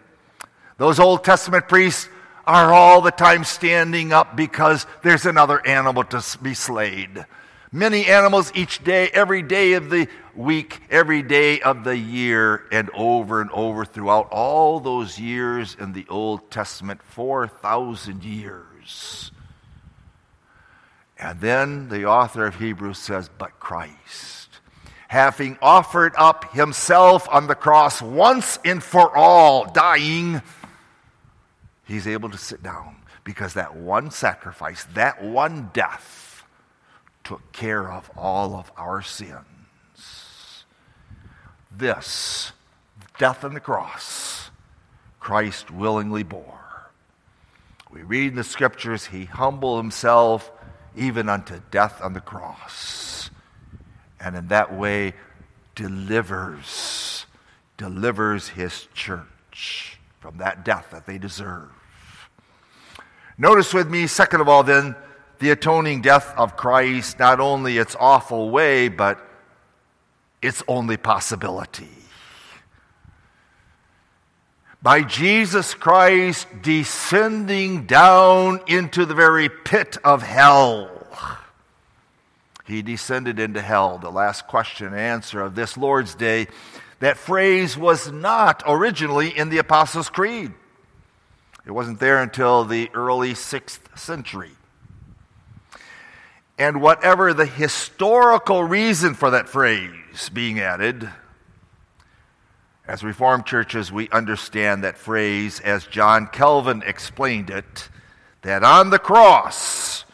Those 0.78 0.98
Old 0.98 1.24
Testament 1.24 1.68
priests 1.68 2.08
are 2.46 2.72
all 2.72 3.00
the 3.00 3.10
time 3.10 3.44
standing 3.44 4.12
up 4.12 4.36
because 4.36 4.86
there's 5.02 5.26
another 5.26 5.64
animal 5.66 6.04
to 6.04 6.22
be 6.42 6.54
slayed. 6.54 7.24
Many 7.72 8.06
animals 8.06 8.50
each 8.54 8.83
day, 8.83 9.11
every 9.14 9.42
day 9.42 9.74
of 9.74 9.90
the 9.90 10.09
week, 10.35 10.80
every 10.90 11.22
day 11.22 11.61
of 11.61 11.85
the 11.85 11.96
year, 11.96 12.64
and 12.72 12.90
over 12.94 13.40
and 13.40 13.50
over 13.52 13.85
throughout 13.85 14.28
all 14.33 14.80
those 14.80 15.20
years 15.20 15.76
in 15.78 15.92
the 15.92 16.04
Old 16.09 16.50
Testament 16.50 17.00
4,000 17.02 18.24
years. 18.24 19.30
And 21.16 21.40
then 21.40 21.88
the 21.90 22.06
author 22.06 22.44
of 22.44 22.56
Hebrews 22.56 22.98
says, 22.98 23.30
But 23.38 23.61
Christ, 23.61 24.48
having 25.06 25.56
offered 25.62 26.14
up 26.16 26.52
himself 26.52 27.28
on 27.30 27.46
the 27.46 27.54
cross 27.54 28.02
once 28.02 28.59
and 28.64 28.83
for 28.83 29.16
all, 29.16 29.70
dying, 29.70 30.42
he's 31.85 32.09
able 32.09 32.30
to 32.30 32.38
sit 32.38 32.64
down 32.64 32.96
because 33.22 33.54
that 33.54 33.76
one 33.76 34.11
sacrifice, 34.11 34.85
that 34.94 35.22
one 35.22 35.70
death, 35.72 36.19
took 37.30 37.52
care 37.52 37.92
of 37.92 38.10
all 38.16 38.56
of 38.56 38.72
our 38.76 39.00
sins. 39.00 40.64
This, 41.70 42.50
death 43.18 43.44
on 43.44 43.54
the 43.54 43.60
cross, 43.60 44.50
Christ 45.20 45.70
willingly 45.70 46.24
bore. 46.24 46.90
We 47.88 48.02
read 48.02 48.30
in 48.30 48.34
the 48.34 48.42
scriptures, 48.42 49.06
he 49.06 49.26
humbled 49.26 49.78
himself 49.78 50.50
even 50.96 51.28
unto 51.28 51.60
death 51.70 52.02
on 52.02 52.14
the 52.14 52.20
cross. 52.20 53.30
And 54.18 54.34
in 54.34 54.48
that 54.48 54.74
way, 54.74 55.14
delivers, 55.76 57.26
delivers 57.76 58.48
his 58.48 58.88
church 58.92 60.00
from 60.18 60.38
that 60.38 60.64
death 60.64 60.88
that 60.90 61.06
they 61.06 61.16
deserve. 61.16 61.70
Notice 63.38 63.72
with 63.72 63.88
me, 63.88 64.08
second 64.08 64.40
of 64.40 64.48
all, 64.48 64.64
then, 64.64 64.96
the 65.40 65.50
atoning 65.50 66.03
death 66.03 66.33
of 66.37 66.57
Christ, 66.57 67.18
not 67.18 67.40
only 67.40 67.79
its 67.79 67.96
awful 67.98 68.50
way, 68.50 68.88
but 68.88 69.18
its 70.42 70.62
only 70.68 70.98
possibility. 70.98 71.88
By 74.83 75.03
Jesus 75.03 75.74
Christ 75.74 76.46
descending 76.62 77.87
down 77.87 78.61
into 78.66 79.05
the 79.05 79.14
very 79.14 79.48
pit 79.48 79.96
of 80.05 80.22
hell. 80.22 80.90
He 82.66 82.83
descended 82.83 83.38
into 83.38 83.61
hell. 83.61 83.98
The 83.98 84.11
last 84.11 84.46
question 84.46 84.88
and 84.88 84.96
answer 84.96 85.40
of 85.40 85.55
this 85.55 85.76
Lord's 85.76 86.14
Day. 86.14 86.48
That 87.00 87.16
phrase 87.16 87.76
was 87.79 88.12
not 88.12 88.62
originally 88.66 89.37
in 89.37 89.48
the 89.48 89.59
Apostles' 89.59 90.11
Creed. 90.11 90.53
It 91.66 91.72
wasn't 91.72 91.98
there 91.98 92.22
until 92.22 92.64
the 92.64 92.90
early 92.94 93.35
sixth 93.35 93.98
century 93.98 94.53
and 96.61 96.83
whatever 96.83 97.33
the 97.33 97.46
historical 97.46 98.62
reason 98.62 99.14
for 99.14 99.31
that 99.31 99.49
phrase 99.49 100.29
being 100.29 100.61
added, 100.61 101.09
as 102.87 103.03
Reformed 103.03 103.46
churches, 103.46 103.90
we 103.90 104.11
understand 104.11 104.85
that 104.85 104.99
phrase 104.99 105.59
as 105.61 105.87
John 105.87 106.27
Calvin 106.27 106.83
explained 106.85 107.49
it 107.49 107.88
that 108.42 108.62
on 108.62 108.90
the 108.90 108.99
cross, 108.99 110.05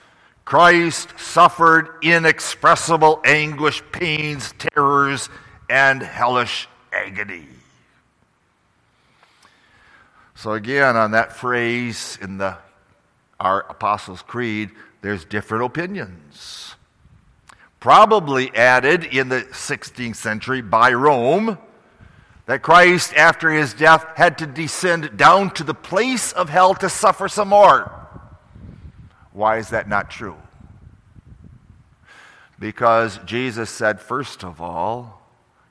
Christ 0.44 1.18
suffered 1.18 1.88
inexpressible 2.00 3.22
anguish, 3.24 3.82
pains, 3.90 4.54
terrors, 4.56 5.28
and 5.68 6.00
hellish 6.00 6.68
agony. 6.92 7.48
So, 10.36 10.52
again, 10.52 10.96
on 10.96 11.10
that 11.10 11.34
phrase 11.34 12.18
in 12.22 12.38
the, 12.38 12.56
our 13.40 13.62
Apostles' 13.68 14.22
Creed, 14.22 14.70
there's 15.02 15.24
different 15.24 15.64
opinions. 15.64 16.74
Probably 17.80 18.54
added 18.54 19.04
in 19.04 19.28
the 19.28 19.42
16th 19.42 20.16
century 20.16 20.62
by 20.62 20.92
Rome 20.92 21.58
that 22.46 22.62
Christ, 22.62 23.12
after 23.14 23.50
his 23.50 23.74
death, 23.74 24.04
had 24.16 24.38
to 24.38 24.46
descend 24.46 25.16
down 25.16 25.50
to 25.54 25.64
the 25.64 25.74
place 25.74 26.32
of 26.32 26.48
hell 26.48 26.74
to 26.76 26.88
suffer 26.88 27.28
some 27.28 27.48
more. 27.48 27.92
Why 29.32 29.58
is 29.58 29.70
that 29.70 29.88
not 29.88 30.10
true? 30.10 30.36
Because 32.58 33.18
Jesus 33.26 33.68
said, 33.68 34.00
first 34.00 34.44
of 34.44 34.60
all, 34.60 35.22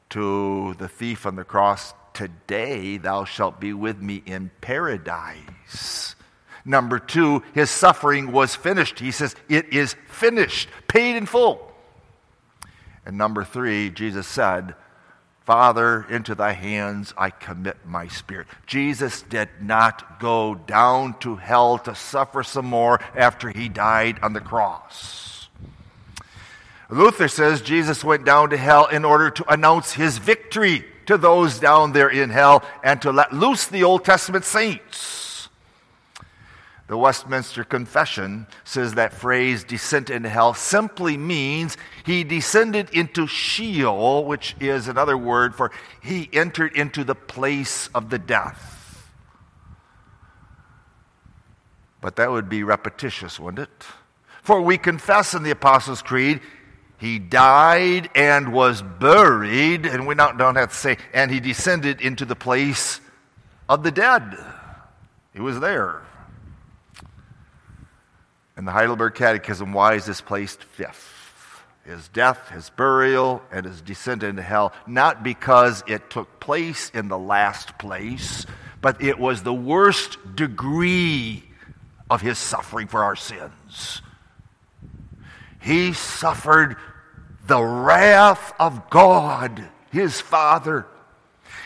to 0.10 0.76
the 0.76 0.88
thief 0.88 1.26
on 1.26 1.36
the 1.36 1.44
cross, 1.44 1.94
Today 2.16 2.96
thou 2.96 3.26
shalt 3.26 3.60
be 3.60 3.74
with 3.74 4.02
me 4.02 4.24
in 4.26 4.50
paradise. 4.62 6.16
Number 6.66 6.98
two, 6.98 7.44
his 7.54 7.70
suffering 7.70 8.32
was 8.32 8.56
finished. 8.56 9.00
He 9.00 9.12
says, 9.12 9.36
It 9.48 9.72
is 9.72 9.96
finished, 10.08 10.68
paid 10.88 11.16
in 11.16 11.28
full. 11.28 11.72
And 13.06 13.18
number 13.18 13.44
three, 13.44 13.92
Jesus 13.92 14.26
said, 14.26 14.74
Father, 15.46 16.08
into 16.10 16.34
thy 16.34 16.54
hands 16.54 17.14
I 17.16 17.30
commit 17.30 17.78
my 17.86 18.08
spirit. 18.08 18.48
Jesus 18.66 19.22
did 19.22 19.48
not 19.62 20.20
go 20.20 20.56
down 20.56 21.20
to 21.20 21.36
hell 21.36 21.78
to 21.80 21.94
suffer 21.94 22.42
some 22.42 22.66
more 22.66 23.00
after 23.16 23.50
he 23.50 23.70
died 23.70 24.18
on 24.24 24.34
the 24.34 24.42
cross. 24.42 25.48
Luther 26.90 27.28
says 27.28 27.62
Jesus 27.62 28.04
went 28.04 28.26
down 28.26 28.50
to 28.50 28.58
hell 28.58 28.88
in 28.88 29.06
order 29.06 29.30
to 29.30 29.54
announce 29.54 29.94
his 29.94 30.18
victory 30.18 30.84
to 31.06 31.16
those 31.16 31.60
down 31.60 31.92
there 31.94 32.10
in 32.10 32.32
hell 32.32 32.64
and 32.84 33.00
to 33.04 33.12
let 33.12 33.32
loose 33.32 33.68
the 33.68 33.84
Old 33.84 34.04
Testament 34.04 34.46
saints. 34.46 35.25
The 36.88 36.98
Westminster 36.98 37.64
Confession 37.64 38.46
says 38.64 38.94
that 38.94 39.12
phrase, 39.12 39.64
descent 39.64 40.12
into 40.12 40.30
hell, 40.30 40.54
simply 40.54 41.18
means 41.18 41.78
he 42.06 42.24
descended 42.24 42.92
into 42.92 43.26
Sheol, 43.26 44.26
which 44.26 44.56
is 44.60 44.88
another 44.88 45.18
word 45.18 45.56
for 45.56 45.72
he 46.02 46.30
entered 46.32 46.76
into 46.76 47.04
the 47.04 47.16
place 47.16 47.90
of 47.96 48.12
the 48.12 48.20
death. 48.20 49.12
But 52.02 52.18
that 52.18 52.30
would 52.30 52.50
be 52.50 52.62
repetitious, 52.62 53.40
wouldn't 53.40 53.68
it? 53.68 53.86
For 54.44 54.62
we 54.62 54.78
confess 54.78 55.34
in 55.34 55.42
the 55.42 55.50
Apostles' 55.50 56.04
Creed, 56.04 56.40
he 57.00 57.18
died 57.18 58.12
and 58.14 58.54
was 58.54 58.84
buried, 58.84 59.88
and 59.88 60.06
we 60.06 60.14
don't, 60.14 60.40
have 60.40 60.70
to 60.70 60.76
say, 60.76 60.98
and 61.16 61.32
he 61.32 61.40
descended 61.40 62.00
into 62.00 62.26
the 62.26 62.36
place 62.36 63.02
of 63.68 63.82
the 63.82 63.90
dead. 63.90 64.38
He 65.34 65.42
was 65.42 65.60
there. 65.60 66.04
In 68.58 68.64
the 68.64 68.72
Heidelberg 68.72 69.16
Catechism, 69.16 69.74
why 69.74 69.96
is 69.96 70.06
this 70.06 70.22
placed 70.22 70.64
fifth? 70.64 71.12
His 71.84 72.08
death, 72.08 72.50
his 72.50 72.70
burial, 72.70 73.44
and 73.52 73.66
his 73.66 73.82
descent 73.82 74.24
into 74.24 74.42
hell, 74.42 74.74
not 74.88 75.24
because 75.24 75.84
it 75.88 76.10
took 76.10 76.40
place 76.40 76.90
in 76.90 77.10
the 77.10 77.18
last 77.18 77.78
place, 77.78 78.46
but 78.82 79.02
it 79.04 79.20
was 79.20 79.44
the 79.44 79.54
worst 79.54 80.18
degree 80.36 81.44
of 82.10 82.22
his 82.22 82.38
suffering 82.38 82.88
for 82.88 83.04
our 83.04 83.16
sins. 83.16 84.02
He 85.62 85.94
suffered 85.94 86.78
the 87.46 87.62
wrath 87.62 88.54
of 88.60 88.90
God, 88.90 89.68
his 89.92 90.22
Father. 90.22 90.88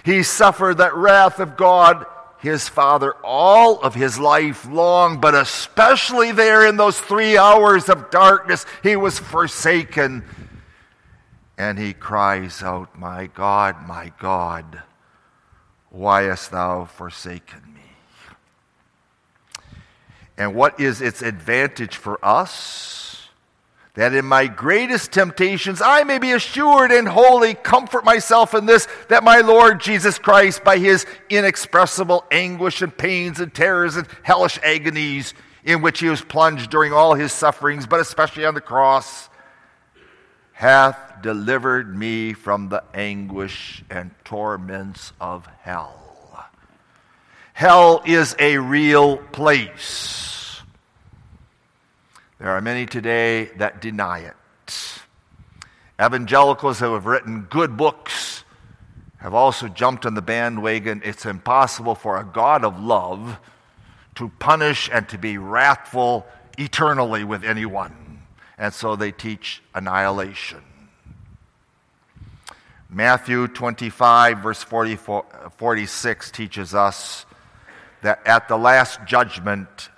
He 0.03 0.23
suffered 0.23 0.79
that 0.79 0.95
wrath 0.95 1.39
of 1.39 1.55
God 1.55 2.05
his 2.39 2.69
father 2.69 3.13
all 3.23 3.79
of 3.81 3.95
his 3.95 4.17
life 4.17 4.65
long, 4.65 5.19
but 5.19 5.35
especially 5.35 6.31
there 6.31 6.65
in 6.65 6.77
those 6.77 6.99
three 6.99 7.37
hours 7.37 7.89
of 7.89 8.09
darkness, 8.09 8.65
he 8.81 8.95
was 8.95 9.19
forsaken. 9.19 10.23
And 11.57 11.77
he 11.77 11.93
cries 11.93 12.63
out, 12.63 12.97
My 12.97 13.27
God, 13.27 13.85
my 13.85 14.13
God, 14.19 14.83
why 15.89 16.23
hast 16.23 16.51
thou 16.51 16.85
forsaken 16.85 17.61
me? 17.73 17.81
And 20.37 20.55
what 20.55 20.79
is 20.79 21.01
its 21.01 21.21
advantage 21.21 21.97
for 21.97 22.23
us? 22.23 23.09
That 24.00 24.16
in 24.16 24.24
my 24.24 24.47
greatest 24.47 25.12
temptations 25.12 25.82
I 25.84 26.06
may 26.06 26.20
be 26.20 26.32
assured 26.32 26.89
and 26.89 27.06
wholly 27.06 27.54
comfort 27.54 28.06
myself 28.06 28.54
in 28.54 28.66
this, 28.66 28.88
that 29.10 29.26
my 29.26 29.41
Lord 29.41 29.82
Jesus 29.82 30.18
Christ, 30.18 30.64
by 30.64 30.78
his 30.78 31.06
inexpressible 31.30 32.24
anguish 32.32 32.82
and 32.82 32.97
pains 32.97 33.41
and 33.41 33.54
terrors 33.54 33.97
and 33.97 34.08
hellish 34.24 34.58
agonies 34.64 35.34
in 35.66 35.82
which 35.82 36.00
he 36.00 36.08
was 36.08 36.22
plunged 36.22 36.70
during 36.70 36.93
all 36.93 37.14
his 37.14 37.34
sufferings, 37.34 37.88
but 37.88 38.00
especially 38.00 38.45
on 38.45 38.54
the 38.54 38.62
cross, 38.62 39.28
hath 40.54 41.22
delivered 41.22 41.93
me 41.93 42.32
from 42.32 42.70
the 42.70 42.82
anguish 42.93 43.84
and 43.89 44.12
torments 44.24 45.12
of 45.20 45.45
hell. 45.60 46.47
Hell 47.52 48.02
is 48.06 48.34
a 48.39 48.60
real 48.60 49.18
place. 49.18 50.38
There 52.39 52.51
are 52.51 52.61
many 52.61 52.85
today 52.85 53.45
that 53.57 53.81
deny 53.81 54.19
it. 54.19 55.03
Evangelicals 56.01 56.79
who 56.79 56.93
have 56.93 57.05
written 57.05 57.47
good 57.49 57.75
books 57.75 58.45
have 59.17 59.33
also 59.33 59.67
jumped 59.67 60.05
on 60.05 60.13
the 60.13 60.21
bandwagon. 60.21 61.01
It's 61.03 61.25
impossible 61.25 61.95
for 61.95 62.17
a 62.17 62.23
God 62.23 62.63
of 62.63 62.81
love 62.81 63.37
to 64.15 64.29
punish 64.39 64.89
and 64.91 65.07
to 65.09 65.17
be 65.17 65.37
wrathful 65.37 66.25
eternally 66.57 67.25
with 67.25 67.43
anyone. 67.43 68.21
And 68.57 68.73
so 68.73 68.95
they 68.95 69.11
teach 69.11 69.61
annihilation. 69.75 70.61
Matthew 72.89 73.49
25, 73.49 74.39
verse 74.39 74.63
44, 74.63 75.51
46 75.57 76.31
teaches 76.31 76.73
us 76.73 77.25
that 78.01 78.25
at 78.25 78.47
the 78.47 78.57
last 78.57 79.01
judgment, 79.05 79.89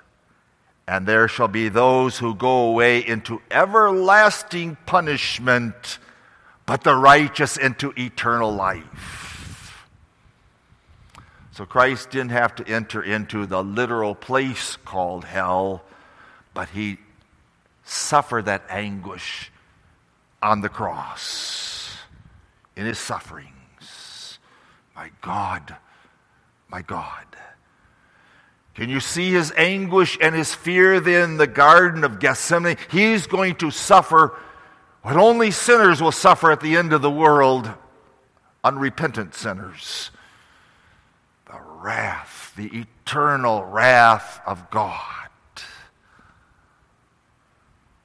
and 0.91 1.07
there 1.07 1.29
shall 1.29 1.47
be 1.47 1.69
those 1.69 2.17
who 2.17 2.35
go 2.35 2.67
away 2.67 2.99
into 2.99 3.41
everlasting 3.49 4.75
punishment, 4.85 5.99
but 6.65 6.83
the 6.83 6.93
righteous 6.93 7.55
into 7.55 7.93
eternal 7.97 8.53
life. 8.53 9.87
So 11.51 11.65
Christ 11.65 12.11
didn't 12.11 12.31
have 12.31 12.55
to 12.55 12.67
enter 12.67 13.01
into 13.01 13.45
the 13.45 13.63
literal 13.63 14.15
place 14.15 14.75
called 14.83 15.23
hell, 15.23 15.81
but 16.53 16.67
he 16.67 16.97
suffered 17.85 18.43
that 18.43 18.63
anguish 18.67 19.49
on 20.41 20.59
the 20.59 20.67
cross 20.67 21.99
in 22.75 22.85
his 22.85 22.99
sufferings. 22.99 24.39
My 24.93 25.09
God, 25.21 25.73
my 26.67 26.81
God. 26.81 27.30
Can 28.75 28.89
you 28.89 28.99
see 28.99 29.31
his 29.31 29.51
anguish 29.57 30.17
and 30.21 30.33
his 30.33 30.55
fear 30.55 30.99
then 30.99 31.31
in 31.31 31.37
the 31.37 31.47
Garden 31.47 32.03
of 32.03 32.19
Gethsemane? 32.19 32.77
He's 32.89 33.27
going 33.27 33.55
to 33.55 33.69
suffer 33.69 34.33
what 35.01 35.17
only 35.17 35.51
sinners 35.51 36.01
will 36.01 36.11
suffer 36.11 36.51
at 36.51 36.61
the 36.61 36.77
end 36.77 36.93
of 36.93 37.01
the 37.01 37.11
world 37.11 37.71
unrepentant 38.63 39.33
sinners. 39.35 40.11
The 41.47 41.59
wrath, 41.59 42.53
the 42.55 42.85
eternal 42.85 43.65
wrath 43.65 44.39
of 44.45 44.69
God. 44.69 45.07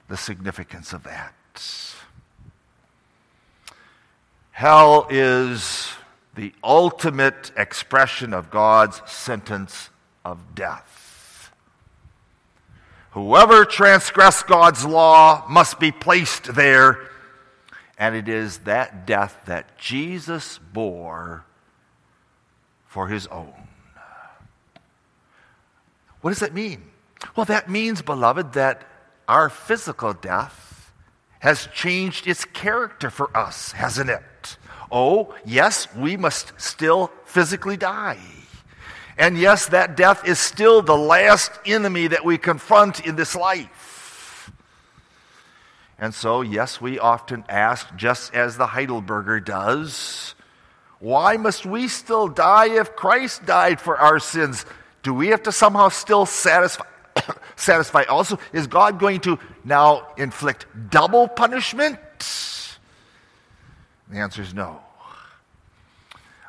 The 0.09 0.17
significance 0.17 0.93
of 0.93 1.05
that. 1.05 1.35
Hell 4.53 5.07
is 5.11 5.91
the 6.35 6.53
ultimate 6.65 7.53
expression 7.57 8.33
of 8.33 8.51
God's 8.51 9.03
sentence 9.05 9.91
of 10.27 10.57
death. 10.57 11.53
Whoever 13.13 13.65
transgress 13.65 14.43
God's 14.43 14.85
law 14.85 15.47
must 15.49 15.79
be 15.79 15.93
placed 15.93 16.53
there, 16.55 16.99
and 17.97 18.17
it 18.17 18.29
is 18.29 18.59
that 18.59 19.07
death 19.07 19.41
that 19.47 19.79
Jesus 19.79 20.59
bore 20.73 21.45
for 22.87 23.07
his 23.07 23.29
own. 23.29 23.55
What 26.23 26.31
does 26.31 26.41
that 26.41 26.53
mean? 26.53 26.83
Well, 27.37 27.47
that 27.47 27.71
means, 27.71 28.03
beloved, 28.03 28.55
that 28.55 28.83
our 29.29 29.49
physical 29.49 30.13
death 30.13 30.93
has 31.39 31.69
changed 31.73 32.27
its 32.27 32.45
character 32.45 33.11
for 33.11 33.35
us, 33.37 33.71
hasn't 33.73 34.11
it? 34.11 34.57
Oh, 34.91 35.35
yes, 35.45 35.87
we 35.95 36.17
must 36.17 36.53
still 36.61 37.13
physically 37.25 37.77
die. 37.77 38.19
And 39.19 39.39
yes, 39.39 39.67
that 39.67 39.97
death 39.97 40.27
is 40.27 40.39
still 40.39 40.83
the 40.83 40.97
last 40.97 41.51
enemy 41.65 42.09
that 42.09 42.25
we 42.25 42.37
confront 42.37 43.07
in 43.07 43.17
this 43.17 43.35
life. 43.35 44.51
And 45.99 46.15
so, 46.15 46.43
yes, 46.43 46.81
we 46.81 46.99
often 46.99 47.45
ask, 47.49 47.95
just 47.97 48.35
as 48.35 48.59
the 48.59 48.67
Heidelberger 48.67 49.43
does, 49.43 50.35
why 50.99 51.39
must 51.39 51.65
we 51.65 51.89
still 51.89 52.29
die 52.29 52.69
if 52.69 52.95
Christ 52.95 53.47
died 53.47 53.81
for 53.81 53.97
our 53.97 54.19
sins? 54.19 54.67
Do 55.03 55.15
we 55.15 55.29
have 55.29 55.43
to 55.45 55.53
somehow 55.53 55.89
still 55.89 56.27
satisfy? 56.27 56.85
satisfy 57.57 58.03
also? 58.05 58.39
Is 58.53 58.67
God 58.67 58.99
going 58.99 59.21
to 59.21 59.39
now 59.65 60.09
inflict 60.19 60.67
double 60.91 61.29
punishment? 61.29 61.99
The 64.11 64.19
answer 64.19 64.43
is 64.43 64.53
no. 64.53 64.81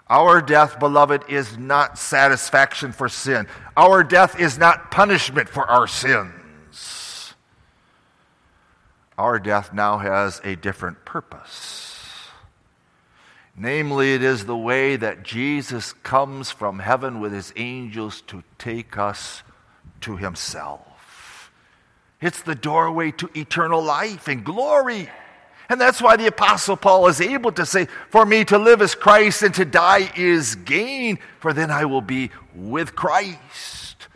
Our 0.09 0.41
death, 0.41 0.79
beloved, 0.79 1.23
is 1.27 1.57
not 1.57 1.97
satisfaction 1.97 2.93
for 2.93 3.09
sin. 3.09 3.47
Our 3.75 4.03
death 4.03 4.39
is 4.39 4.57
not 4.57 4.89
punishment 4.89 5.49
for 5.49 5.69
our 5.69 5.87
sins. 5.87 7.33
Our 9.17 9.39
death 9.39 9.73
now 9.73 9.97
has 9.97 10.39
a 10.43 10.55
different 10.55 11.03
purpose. 11.03 11.95
Namely, 13.55 14.13
it 14.13 14.21
is 14.21 14.45
the 14.45 14.55
way 14.55 14.95
that 14.95 15.23
Jesus 15.23 15.91
comes 15.91 16.51
from 16.51 16.79
heaven 16.79 17.19
with 17.19 17.33
his 17.33 17.51
angels 17.55 18.21
to 18.27 18.43
take 18.59 18.97
us 18.97 19.41
to 20.01 20.15
himself. 20.17 21.51
It's 22.21 22.43
the 22.43 22.55
doorway 22.55 23.11
to 23.11 23.29
eternal 23.35 23.81
life 23.81 24.27
and 24.27 24.45
glory. 24.45 25.09
And 25.69 25.81
that's 25.81 26.01
why 26.01 26.15
the 26.15 26.27
Apostle 26.27 26.77
Paul 26.77 27.07
is 27.07 27.19
able 27.19 27.51
to 27.53 27.65
say, 27.65 27.87
For 28.09 28.25
me 28.25 28.45
to 28.45 28.57
live 28.57 28.81
is 28.81 28.95
Christ 28.95 29.43
and 29.43 29.53
to 29.55 29.65
die 29.65 30.11
is 30.15 30.55
gain, 30.55 31.19
for 31.39 31.51
then 31.51 31.71
I 31.71 31.85
will 31.85 32.01
be 32.01 32.31
with 32.55 32.95
Christ. 32.95 34.07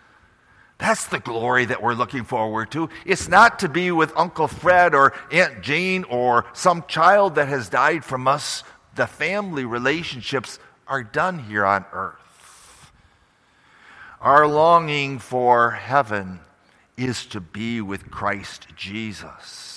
That's 0.78 1.06
the 1.06 1.20
glory 1.20 1.66
that 1.66 1.84
we're 1.84 1.94
looking 1.94 2.24
forward 2.24 2.72
to. 2.72 2.90
It's 3.06 3.28
not 3.28 3.60
to 3.60 3.70
be 3.70 3.92
with 3.92 4.18
Uncle 4.18 4.48
Fred 4.48 4.96
or 4.96 5.14
Aunt 5.32 5.62
Jane 5.62 6.06
or 6.06 6.46
some 6.54 6.86
child 6.88 7.36
that 7.36 7.50
has 7.50 7.70
died 7.70 8.04
from 8.04 8.28
us. 8.28 8.64
The 8.96 9.06
family 9.06 9.64
relationships 9.64 10.58
are 10.88 11.04
done 11.04 11.38
here 11.38 11.66
on 11.66 11.86
earth. 11.94 12.92
Our 14.22 14.48
longing 14.48 15.20
for 15.20 15.72
heaven 15.72 16.40
is 16.98 17.26
to 17.28 17.40
be 17.40 17.82
with 17.82 18.10
Christ 18.10 18.68
Jesus. 18.76 19.71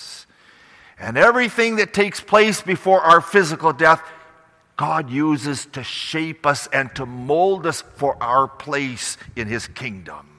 And 0.97 1.17
everything 1.17 1.75
that 1.77 1.93
takes 1.93 2.21
place 2.21 2.61
before 2.61 3.01
our 3.01 3.21
physical 3.21 3.73
death, 3.73 4.01
God 4.77 5.09
uses 5.09 5.65
to 5.67 5.83
shape 5.83 6.45
us 6.45 6.67
and 6.67 6.93
to 6.95 7.05
mold 7.05 7.65
us 7.65 7.81
for 7.81 8.21
our 8.21 8.47
place 8.47 9.17
in 9.35 9.47
His 9.47 9.67
kingdom. 9.67 10.29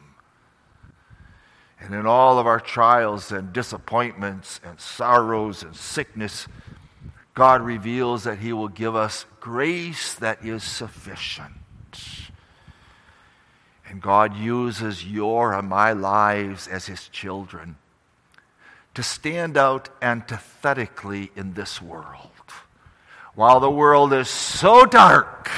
And 1.78 1.94
in 1.94 2.06
all 2.06 2.38
of 2.38 2.46
our 2.46 2.60
trials 2.60 3.32
and 3.32 3.52
disappointments 3.52 4.60
and 4.64 4.80
sorrows 4.80 5.62
and 5.62 5.76
sickness, 5.76 6.48
God 7.34 7.60
reveals 7.60 8.24
that 8.24 8.38
He 8.38 8.52
will 8.52 8.68
give 8.68 8.96
us 8.96 9.26
grace 9.40 10.14
that 10.14 10.44
is 10.44 10.64
sufficient. 10.64 11.52
And 13.88 14.02
God 14.02 14.34
uses 14.36 15.04
your 15.04 15.52
and 15.52 15.68
my 15.68 15.92
lives 15.92 16.66
as 16.66 16.86
His 16.86 17.08
children 17.08 17.76
to 18.96 19.02
stand 19.02 19.58
out 19.58 19.90
antithetically 20.00 21.30
in 21.36 21.52
this 21.52 21.82
world. 21.82 22.30
While 23.34 23.60
the 23.60 23.70
world 23.70 24.14
is 24.14 24.26
so 24.30 24.86
dark, 24.86 25.50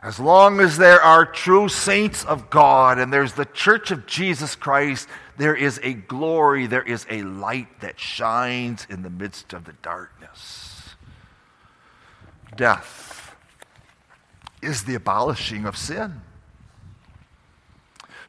as 0.00 0.20
long 0.20 0.60
as 0.60 0.78
there 0.78 1.02
are 1.02 1.26
true 1.26 1.68
saints 1.68 2.24
of 2.24 2.48
God 2.48 3.00
and 3.00 3.12
there's 3.12 3.32
the 3.32 3.46
church 3.46 3.90
of 3.90 4.06
Jesus 4.06 4.54
Christ, 4.54 5.08
there 5.38 5.56
is 5.56 5.80
a 5.82 5.92
glory, 5.92 6.68
there 6.68 6.84
is 6.84 7.04
a 7.10 7.22
light 7.22 7.80
that 7.80 7.98
shines 7.98 8.86
in 8.88 9.02
the 9.02 9.10
midst 9.10 9.52
of 9.52 9.64
the 9.64 9.74
darkness. 9.82 10.90
Death 12.56 13.34
is 14.62 14.84
the 14.84 14.94
abolishing 14.94 15.66
of 15.66 15.76
sin 15.76 16.22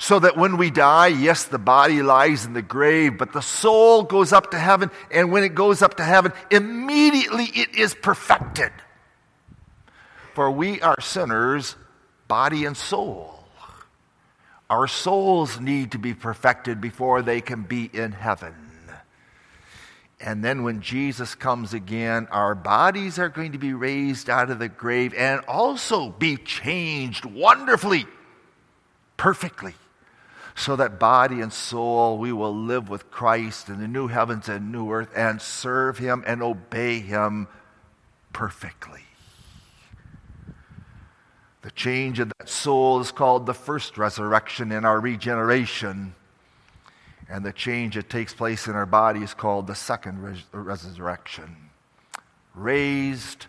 so 0.02 0.18
that 0.18 0.36
when 0.36 0.58
we 0.58 0.72
die, 0.72 1.10
yes, 1.10 1.44
the 1.44 1.60
body 1.60 2.02
lies 2.02 2.44
in 2.44 2.54
the 2.54 2.62
grave, 2.64 3.20
but 3.20 3.34
the 3.34 3.42
soul 3.42 4.02
goes 4.02 4.34
up 4.34 4.50
to 4.50 4.58
heaven, 4.58 4.90
and 5.12 5.32
when 5.32 5.44
it 5.44 5.54
goes 5.54 5.84
up 5.84 5.98
to 5.98 6.04
heaven, 6.04 6.34
immediately 6.50 7.44
it 7.44 7.76
is 7.76 7.94
perfected. 7.94 8.72
For 10.34 10.50
we 10.50 10.82
are 10.82 11.00
sinners, 11.00 11.76
body 12.28 12.66
and 12.66 12.76
soul. 12.76 13.44
Our 14.72 14.88
souls 14.88 15.60
need 15.60 15.92
to 15.92 16.00
be 16.00 16.16
perfected 16.16 16.82
before 16.82 17.22
they 17.22 17.40
can 17.40 17.62
be 17.62 17.88
in 17.94 18.12
heaven. 18.12 18.56
And 20.20 20.44
then 20.44 20.64
when 20.64 20.82
Jesus 20.82 21.36
comes 21.36 21.76
again, 21.76 22.28
our 22.32 22.56
bodies 22.56 23.20
are 23.20 23.30
going 23.30 23.52
to 23.52 23.60
be 23.60 23.76
raised 23.76 24.32
out 24.32 24.50
of 24.50 24.58
the 24.58 24.68
grave 24.68 25.14
and 25.14 25.42
also 25.48 26.10
be 26.10 26.38
changed 26.38 27.24
wonderfully, 27.24 28.08
perfectly 29.16 29.76
so 30.56 30.76
that 30.76 31.00
body 31.00 31.42
and 31.42 31.52
soul 31.52 32.18
we 32.18 32.32
will 32.32 32.56
live 32.56 32.90
with 32.90 33.12
Christ 33.12 33.70
in 33.70 33.80
the 33.80 33.88
new 33.88 34.08
heavens 34.08 34.50
and 34.50 34.72
new 34.72 34.92
earth 34.92 35.12
and 35.16 35.42
serve 35.42 35.98
Him 35.98 36.24
and 36.26 36.44
obey 36.44 37.00
Him 37.00 37.48
perfectly. 38.34 39.04
The 41.62 41.72
change 41.72 42.20
of 42.20 42.32
that 42.40 42.50
soul 42.50 43.00
is 43.02 43.12
called 43.12 43.46
the 43.46 43.54
first 43.54 43.98
resurrection 43.98 44.72
in 44.72 44.84
our 44.84 45.00
regeneration. 45.00 46.16
And 47.30 47.46
the 47.46 47.54
change 47.54 47.96
that 47.96 48.10
takes 48.10 48.34
place 48.34 48.68
in 48.68 48.74
our 48.74 48.86
body 48.86 49.22
is 49.22 49.34
called 49.34 49.68
the 49.68 49.76
second 49.76 50.22
res- 50.22 50.44
resurrection. 50.52 51.56
Raised 52.56 53.46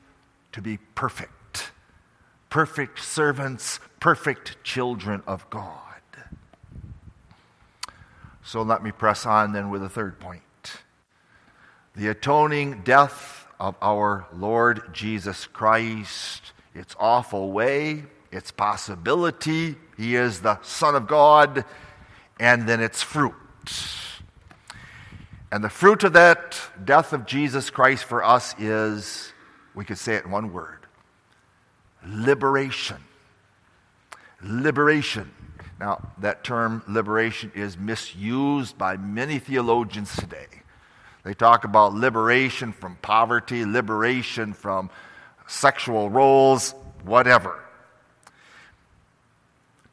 to 0.52 0.60
be 0.60 0.78
perfect. 0.94 1.72
Perfect 2.50 3.00
servants, 3.00 3.80
perfect 3.98 4.62
children 4.62 5.22
of 5.26 5.48
God. 5.48 5.91
So 8.44 8.62
let 8.62 8.82
me 8.82 8.92
press 8.92 9.24
on 9.24 9.52
then 9.52 9.70
with 9.70 9.82
a 9.82 9.88
third 9.88 10.18
point 10.20 10.42
the 11.94 12.08
atoning 12.08 12.82
death 12.84 13.46
of 13.60 13.76
our 13.82 14.26
Lord 14.34 14.82
Jesus 14.92 15.46
Christ, 15.46 16.52
its 16.74 16.96
awful 16.98 17.52
way, 17.52 18.04
its 18.30 18.50
possibility. 18.50 19.76
He 19.96 20.16
is 20.16 20.40
the 20.40 20.60
Son 20.62 20.94
of 20.94 21.06
God, 21.06 21.64
and 22.40 22.66
then 22.66 22.80
its 22.80 23.02
fruit. 23.02 23.34
And 25.52 25.62
the 25.62 25.68
fruit 25.68 26.02
of 26.02 26.14
that 26.14 26.58
death 26.82 27.12
of 27.12 27.26
Jesus 27.26 27.68
Christ 27.68 28.04
for 28.04 28.24
us 28.24 28.54
is, 28.58 29.32
we 29.74 29.84
could 29.84 29.98
say 29.98 30.14
it 30.14 30.24
in 30.24 30.30
one 30.30 30.52
word 30.52 30.78
liberation. 32.04 32.96
Liberation. 34.42 35.30
Now, 35.82 36.12
that 36.18 36.44
term 36.44 36.84
liberation 36.86 37.50
is 37.56 37.76
misused 37.76 38.78
by 38.78 38.96
many 38.96 39.40
theologians 39.40 40.14
today. 40.14 40.46
They 41.24 41.34
talk 41.34 41.64
about 41.64 41.92
liberation 41.92 42.72
from 42.72 42.94
poverty, 43.02 43.64
liberation 43.64 44.52
from 44.52 44.90
sexual 45.48 46.08
roles, 46.08 46.76
whatever. 47.02 47.64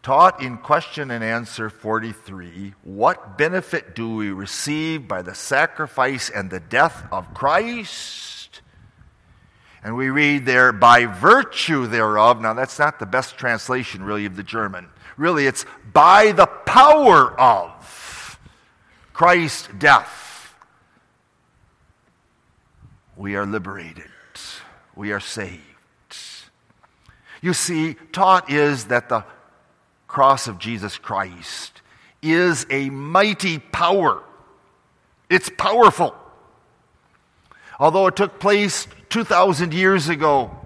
Taught 0.03 0.43
in 0.43 0.59
question 0.59 1.09
and 1.09 1.23
answer 1.23 1.71
43, 1.71 2.75
what 2.83 3.35
benefit 3.35 3.95
do 3.95 4.13
we 4.13 4.29
receive 4.29 5.07
by 5.07 5.23
the 5.23 5.33
sacrifice 5.33 6.29
and 6.29 6.51
the 6.51 6.59
death 6.59 7.03
of 7.11 7.33
Christ? 7.33 8.61
And 9.83 9.95
we 9.95 10.11
read 10.11 10.45
there, 10.45 10.71
by 10.71 11.07
virtue 11.07 11.87
thereof. 11.87 12.41
Now, 12.41 12.53
that's 12.53 12.77
not 12.77 12.99
the 12.99 13.07
best 13.07 13.39
translation, 13.39 14.03
really, 14.03 14.27
of 14.27 14.35
the 14.35 14.43
German. 14.43 14.89
Really, 15.19 15.47
it's 15.47 15.65
by 15.91 16.31
the 16.31 16.45
power 16.45 17.37
of 17.37 18.39
Christ's 19.11 19.67
death, 19.77 20.55
we 23.17 23.35
are 23.35 23.45
liberated, 23.45 24.05
we 24.95 25.11
are 25.11 25.19
saved. 25.19 25.59
You 27.41 27.51
see, 27.51 27.97
taught 28.13 28.49
is 28.49 28.85
that 28.85 29.09
the 29.09 29.25
cross 30.07 30.47
of 30.47 30.57
Jesus 30.57 30.97
Christ 30.97 31.81
is 32.21 32.65
a 32.69 32.89
mighty 32.89 33.59
power. 33.59 34.23
It's 35.29 35.49
powerful. 35.49 36.15
Although 37.77 38.07
it 38.07 38.15
took 38.15 38.39
place 38.39 38.87
2,000 39.09 39.73
years 39.73 40.07
ago, 40.07 40.58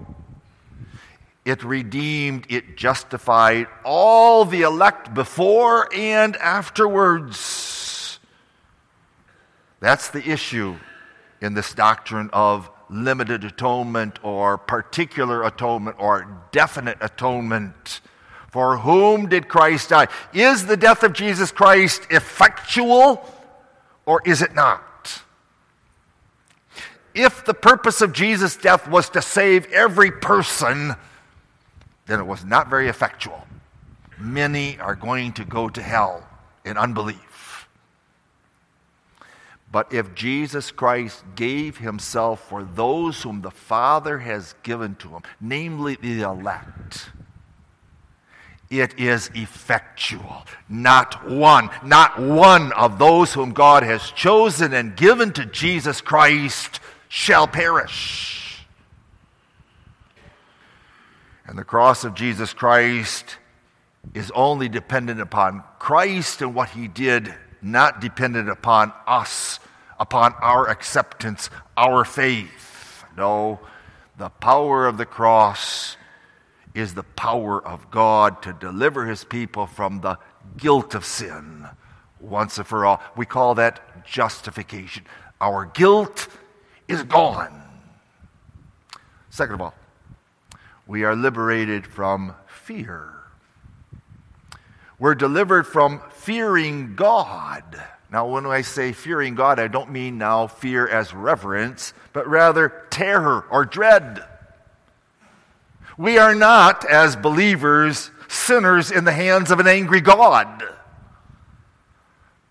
it 1.45 1.63
redeemed, 1.63 2.45
it 2.49 2.77
justified 2.77 3.67
all 3.83 4.45
the 4.45 4.61
elect 4.61 5.13
before 5.13 5.93
and 5.93 6.37
afterwards. 6.37 8.19
That's 9.81 10.09
the 10.09 10.29
issue 10.29 10.77
in 11.41 11.53
this 11.53 11.73
doctrine 11.73 12.29
of 12.31 12.69
limited 12.89 13.43
atonement 13.43 14.19
or 14.23 14.57
particular 14.57 15.43
atonement 15.43 15.97
or 15.99 16.45
definite 16.53 16.97
atonement. 17.01 17.99
For 18.49 18.77
whom 18.77 19.27
did 19.27 19.49
Christ 19.49 19.89
die? 19.89 20.07
Is 20.31 20.65
the 20.67 20.77
death 20.77 21.03
of 21.03 21.11
Jesus 21.11 21.51
Christ 21.51 22.03
effectual 22.09 23.29
or 24.05 24.21
is 24.25 24.41
it 24.41 24.53
not? 24.53 25.21
If 27.13 27.43
the 27.45 27.53
purpose 27.53 28.01
of 28.01 28.13
Jesus' 28.13 28.55
death 28.55 28.87
was 28.87 29.09
to 29.09 29.21
save 29.21 29.71
every 29.71 30.11
person, 30.11 30.95
then 32.05 32.19
it 32.19 32.25
was 32.25 32.43
not 32.43 32.69
very 32.69 32.87
effectual. 32.87 33.47
Many 34.19 34.79
are 34.79 34.95
going 34.95 35.33
to 35.33 35.45
go 35.45 35.69
to 35.69 35.81
hell 35.81 36.27
in 36.65 36.77
unbelief. 36.77 37.67
But 39.71 39.91
if 39.91 40.13
Jesus 40.13 40.69
Christ 40.69 41.23
gave 41.35 41.77
himself 41.77 42.47
for 42.47 42.63
those 42.63 43.23
whom 43.23 43.41
the 43.41 43.49
Father 43.49 44.19
has 44.19 44.53
given 44.61 44.93
to 44.95 45.09
him, 45.09 45.23
namely 45.41 45.95
the 45.95 46.21
elect, 46.21 47.09
it 48.69 48.99
is 48.99 49.31
effectual. 49.33 50.45
Not 50.69 51.27
one, 51.27 51.71
not 51.83 52.19
one 52.19 52.71
of 52.73 52.99
those 52.99 53.33
whom 53.33 53.53
God 53.53 53.81
has 53.81 54.11
chosen 54.11 54.73
and 54.73 54.95
given 54.95 55.33
to 55.33 55.45
Jesus 55.45 56.01
Christ 56.01 56.79
shall 57.09 57.47
perish. 57.47 58.42
And 61.45 61.57
the 61.57 61.63
cross 61.63 62.03
of 62.03 62.13
Jesus 62.13 62.53
Christ 62.53 63.37
is 64.13 64.31
only 64.31 64.69
dependent 64.69 65.21
upon 65.21 65.63
Christ 65.79 66.41
and 66.41 66.55
what 66.55 66.69
he 66.69 66.87
did, 66.87 67.33
not 67.61 68.01
dependent 68.01 68.49
upon 68.49 68.93
us, 69.07 69.59
upon 69.99 70.33
our 70.41 70.69
acceptance, 70.69 71.49
our 71.75 72.05
faith. 72.05 73.03
No, 73.17 73.59
the 74.17 74.29
power 74.29 74.87
of 74.87 74.97
the 74.97 75.05
cross 75.05 75.97
is 76.73 76.93
the 76.93 77.03
power 77.03 77.65
of 77.65 77.91
God 77.91 78.41
to 78.43 78.53
deliver 78.53 79.05
his 79.05 79.23
people 79.23 79.67
from 79.67 80.01
the 80.01 80.17
guilt 80.57 80.95
of 80.95 81.05
sin 81.05 81.67
once 82.19 82.57
and 82.57 82.65
for 82.65 82.85
all. 82.85 83.01
We 83.15 83.25
call 83.25 83.55
that 83.55 84.05
justification. 84.05 85.05
Our 85.39 85.65
guilt 85.65 86.27
is 86.87 87.03
gone. 87.03 87.61
Second 89.29 89.55
of 89.55 89.61
all, 89.61 89.73
we 90.93 91.03
are 91.03 91.15
liberated 91.15 91.87
from 91.87 92.35
fear. 92.45 93.15
We're 94.99 95.15
delivered 95.15 95.65
from 95.65 96.03
fearing 96.11 96.93
God. 96.93 97.63
Now, 98.11 98.27
when 98.27 98.45
I 98.45 98.61
say 98.61 98.91
fearing 98.91 99.33
God, 99.33 99.59
I 99.59 99.67
don't 99.67 99.89
mean 99.89 100.19
now 100.19 100.45
fear 100.45 100.87
as 100.87 101.11
reverence, 101.11 101.95
but 102.13 102.27
rather 102.27 102.85
terror 102.91 103.43
or 103.49 103.65
dread. 103.65 104.23
We 105.97 106.19
are 106.19 106.35
not, 106.35 106.85
as 106.85 107.15
believers, 107.15 108.11
sinners 108.27 108.91
in 108.91 109.03
the 109.03 109.13
hands 109.13 109.49
of 109.49 109.59
an 109.59 109.65
angry 109.65 109.99
God. 109.99 110.63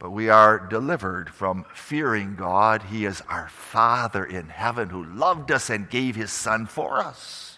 But 0.00 0.10
we 0.10 0.28
are 0.28 0.58
delivered 0.58 1.30
from 1.30 1.64
fearing 1.72 2.34
God. 2.34 2.82
He 2.90 3.04
is 3.04 3.22
our 3.28 3.48
Father 3.48 4.24
in 4.24 4.48
heaven 4.48 4.88
who 4.88 5.04
loved 5.04 5.52
us 5.52 5.70
and 5.70 5.88
gave 5.88 6.16
His 6.16 6.32
Son 6.32 6.66
for 6.66 6.98
us. 6.98 7.51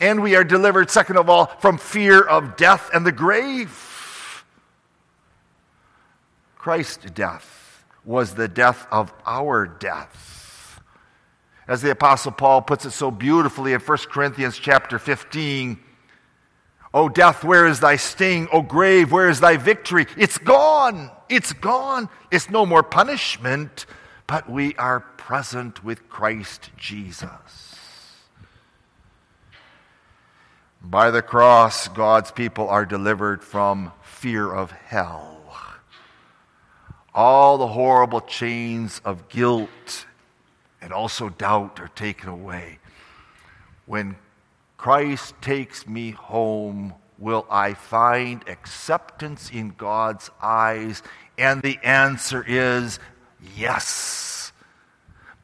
And 0.00 0.22
we 0.22 0.36
are 0.36 0.44
delivered, 0.44 0.90
second 0.90 1.16
of 1.16 1.28
all, 1.28 1.46
from 1.46 1.78
fear 1.78 2.20
of 2.20 2.56
death 2.56 2.90
and 2.92 3.04
the 3.06 3.12
grave. 3.12 4.44
Christ's 6.56 7.10
death 7.10 7.84
was 8.04 8.34
the 8.34 8.48
death 8.48 8.86
of 8.90 9.12
our 9.26 9.66
death. 9.66 10.80
As 11.66 11.82
the 11.82 11.90
apostle 11.90 12.32
Paul 12.32 12.62
puts 12.62 12.84
it 12.84 12.90
so 12.90 13.10
beautifully 13.10 13.72
in 13.72 13.80
1 13.80 13.98
Corinthians 14.10 14.58
chapter 14.58 14.98
15, 14.98 15.78
O 16.92 17.08
death, 17.08 17.44
where 17.44 17.66
is 17.66 17.78
thy 17.80 17.96
sting? 17.96 18.48
O 18.52 18.62
grave, 18.62 19.12
where 19.12 19.28
is 19.28 19.38
thy 19.38 19.56
victory? 19.56 20.06
It's 20.16 20.38
gone. 20.38 21.10
It's 21.28 21.52
gone. 21.52 22.08
It's 22.32 22.50
no 22.50 22.66
more 22.66 22.82
punishment, 22.82 23.86
but 24.26 24.50
we 24.50 24.74
are 24.74 25.00
present 25.00 25.84
with 25.84 26.08
Christ 26.08 26.70
Jesus. 26.76 27.69
By 30.82 31.10
the 31.10 31.22
cross, 31.22 31.88
God's 31.88 32.30
people 32.30 32.68
are 32.68 32.86
delivered 32.86 33.44
from 33.44 33.92
fear 34.02 34.50
of 34.50 34.70
hell. 34.70 35.36
All 37.14 37.58
the 37.58 37.66
horrible 37.66 38.20
chains 38.20 39.00
of 39.04 39.28
guilt 39.28 40.06
and 40.80 40.92
also 40.92 41.28
doubt 41.28 41.80
are 41.80 41.88
taken 41.88 42.28
away. 42.28 42.78
When 43.86 44.16
Christ 44.76 45.34
takes 45.42 45.86
me 45.86 46.12
home, 46.12 46.94
will 47.18 47.46
I 47.50 47.74
find 47.74 48.48
acceptance 48.48 49.50
in 49.50 49.74
God's 49.76 50.30
eyes? 50.40 51.02
And 51.36 51.60
the 51.60 51.78
answer 51.82 52.42
is 52.46 52.98
yes. 53.56 54.29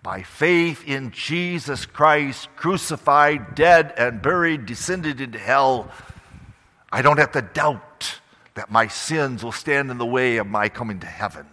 By 0.07 0.23
faith 0.23 0.87
in 0.87 1.11
Jesus 1.11 1.85
Christ, 1.85 2.49
crucified, 2.55 3.57
dead, 3.57 3.93
and 3.99 4.23
buried, 4.23 4.65
descended 4.65 5.21
into 5.21 5.41
hell, 5.41 5.91
I 6.93 7.03
don't 7.03 7.19
have 7.19 7.33
to 7.33 7.43
doubt 7.43 8.21
that 8.55 8.71
my 8.71 8.87
sins 8.87 9.43
will 9.43 9.51
stand 9.51 9.91
in 9.91 9.99
the 9.99 10.07
way 10.07 10.37
of 10.37 10.47
my 10.47 10.69
coming 10.69 11.01
to 11.01 11.09
heaven, 11.09 11.49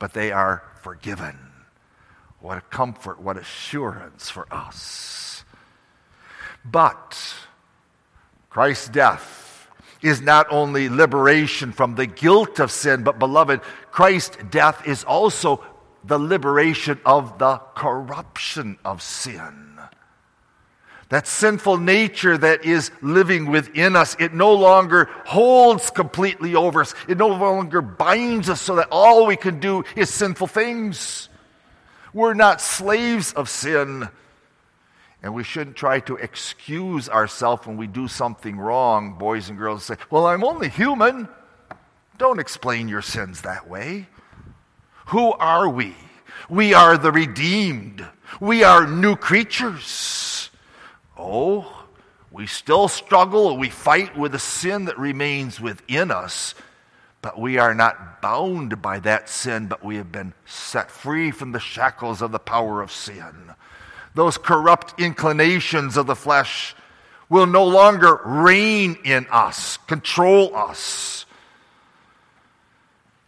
but 0.00 0.14
they 0.14 0.32
are 0.32 0.64
forgiven. 0.82 1.38
What 2.40 2.58
a 2.58 2.62
comfort, 2.62 3.20
what 3.20 3.36
assurance 3.36 4.28
for 4.28 4.52
us. 4.52 5.44
But 6.64 7.16
Christ's 8.48 8.88
death 8.88 9.68
is 10.02 10.20
not 10.20 10.48
only 10.50 10.88
liberation 10.88 11.70
from 11.70 11.94
the 11.94 12.06
guilt 12.08 12.58
of 12.58 12.72
sin, 12.72 13.04
but 13.04 13.20
beloved, 13.20 13.60
Christ's 13.92 14.38
death 14.50 14.88
is 14.88 15.04
also 15.04 15.64
the 16.04 16.18
liberation 16.18 17.00
of 17.04 17.38
the 17.38 17.58
corruption 17.74 18.78
of 18.84 19.02
sin. 19.02 19.78
That 21.10 21.26
sinful 21.26 21.78
nature 21.78 22.38
that 22.38 22.64
is 22.64 22.92
living 23.02 23.46
within 23.50 23.96
us, 23.96 24.16
it 24.20 24.32
no 24.32 24.54
longer 24.54 25.10
holds 25.26 25.90
completely 25.90 26.54
over 26.54 26.82
us. 26.82 26.94
It 27.08 27.18
no 27.18 27.26
longer 27.28 27.82
binds 27.82 28.48
us 28.48 28.60
so 28.60 28.76
that 28.76 28.88
all 28.92 29.26
we 29.26 29.36
can 29.36 29.58
do 29.58 29.82
is 29.96 30.08
sinful 30.08 30.46
things. 30.46 31.28
We're 32.14 32.34
not 32.34 32.60
slaves 32.60 33.32
of 33.32 33.48
sin. 33.48 34.08
And 35.22 35.34
we 35.34 35.42
shouldn't 35.42 35.76
try 35.76 35.98
to 36.00 36.16
excuse 36.16 37.08
ourselves 37.08 37.66
when 37.66 37.76
we 37.76 37.88
do 37.88 38.06
something 38.06 38.56
wrong, 38.56 39.18
boys 39.18 39.48
and 39.48 39.58
girls 39.58 39.84
say, 39.84 39.96
Well, 40.10 40.26
I'm 40.26 40.44
only 40.44 40.68
human. 40.68 41.28
Don't 42.18 42.38
explain 42.38 42.88
your 42.88 43.02
sins 43.02 43.42
that 43.42 43.68
way. 43.68 44.06
Who 45.10 45.32
are 45.32 45.68
we? 45.68 45.94
We 46.48 46.74
are 46.74 46.98
the 46.98 47.12
redeemed. 47.12 48.06
We 48.40 48.64
are 48.64 48.86
new 48.86 49.16
creatures. 49.16 50.50
Oh, 51.16 51.86
we 52.30 52.46
still 52.46 52.88
struggle, 52.88 53.56
we 53.56 53.68
fight 53.68 54.16
with 54.16 54.32
the 54.32 54.38
sin 54.38 54.86
that 54.86 54.98
remains 54.98 55.60
within 55.60 56.10
us, 56.10 56.54
but 57.22 57.38
we 57.38 57.58
are 57.58 57.74
not 57.74 58.22
bound 58.22 58.80
by 58.80 59.00
that 59.00 59.28
sin, 59.28 59.66
but 59.66 59.84
we 59.84 59.96
have 59.96 60.10
been 60.10 60.32
set 60.46 60.90
free 60.90 61.30
from 61.30 61.52
the 61.52 61.60
shackles 61.60 62.22
of 62.22 62.32
the 62.32 62.38
power 62.38 62.80
of 62.80 62.90
sin 62.90 63.54
those 64.14 64.38
corrupt 64.38 65.00
inclinations 65.00 65.96
of 65.96 66.06
the 66.06 66.16
flesh 66.16 66.74
will 67.28 67.46
no 67.46 67.64
longer 67.64 68.20
reign 68.24 68.98
in 69.04 69.26
us, 69.30 69.76
control 69.86 70.54
us. 70.56 71.26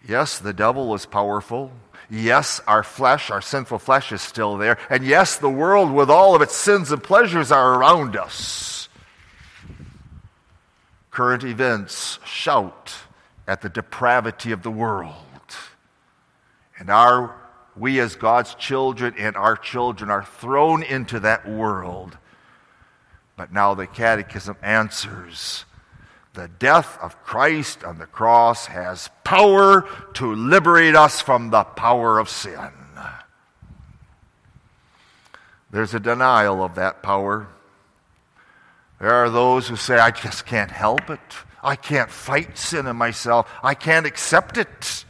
Yes, 0.06 0.38
the 0.38 0.52
devil 0.52 0.94
is 0.94 1.06
powerful. 1.06 1.72
Yes, 2.10 2.60
our 2.66 2.82
flesh, 2.82 3.30
our 3.30 3.40
sinful 3.40 3.78
flesh 3.78 4.12
is 4.12 4.20
still 4.20 4.56
there. 4.58 4.78
And 4.90 5.04
yes, 5.04 5.36
the 5.36 5.48
world 5.48 5.92
with 5.92 6.10
all 6.10 6.34
of 6.34 6.42
its 6.42 6.56
sins 6.56 6.90
and 6.90 7.02
pleasures 7.02 7.52
are 7.52 7.74
around 7.74 8.16
us. 8.16 8.88
Current 11.10 11.44
events 11.44 12.18
shout 12.24 12.92
at 13.46 13.62
the 13.62 13.68
depravity 13.68 14.52
of 14.52 14.62
the 14.62 14.70
world. 14.70 15.14
And 16.78 16.90
our 16.90 17.36
we 17.76 18.00
as 18.00 18.16
God's 18.16 18.54
children 18.56 19.14
and 19.16 19.36
our 19.36 19.56
children 19.56 20.10
are 20.10 20.24
thrown 20.24 20.82
into 20.82 21.20
that 21.20 21.48
world. 21.48 22.18
But 23.36 23.52
now 23.52 23.74
the 23.74 23.86
Catechism 23.86 24.56
answers 24.62 25.64
the 26.34 26.48
death 26.48 26.98
of 27.02 27.22
Christ 27.22 27.84
on 27.84 27.98
the 27.98 28.06
cross 28.06 28.66
has 28.66 29.10
power 29.22 29.86
to 30.14 30.34
liberate 30.34 30.96
us 30.96 31.20
from 31.20 31.50
the 31.50 31.64
power 31.64 32.18
of 32.18 32.28
sin. 32.28 32.70
There's 35.70 35.94
a 35.94 36.00
denial 36.00 36.62
of 36.62 36.74
that 36.74 37.02
power. 37.02 37.48
There 39.00 39.12
are 39.12 39.30
those 39.30 39.68
who 39.68 39.76
say, 39.76 39.98
I 39.98 40.10
just 40.10 40.46
can't 40.46 40.70
help 40.70 41.10
it. 41.10 41.20
I 41.62 41.76
can't 41.76 42.10
fight 42.10 42.58
sin 42.58 42.86
in 42.86 42.96
myself. 42.96 43.50
I 43.62 43.74
can't 43.74 44.06
accept 44.06 44.58
it. 44.58 45.04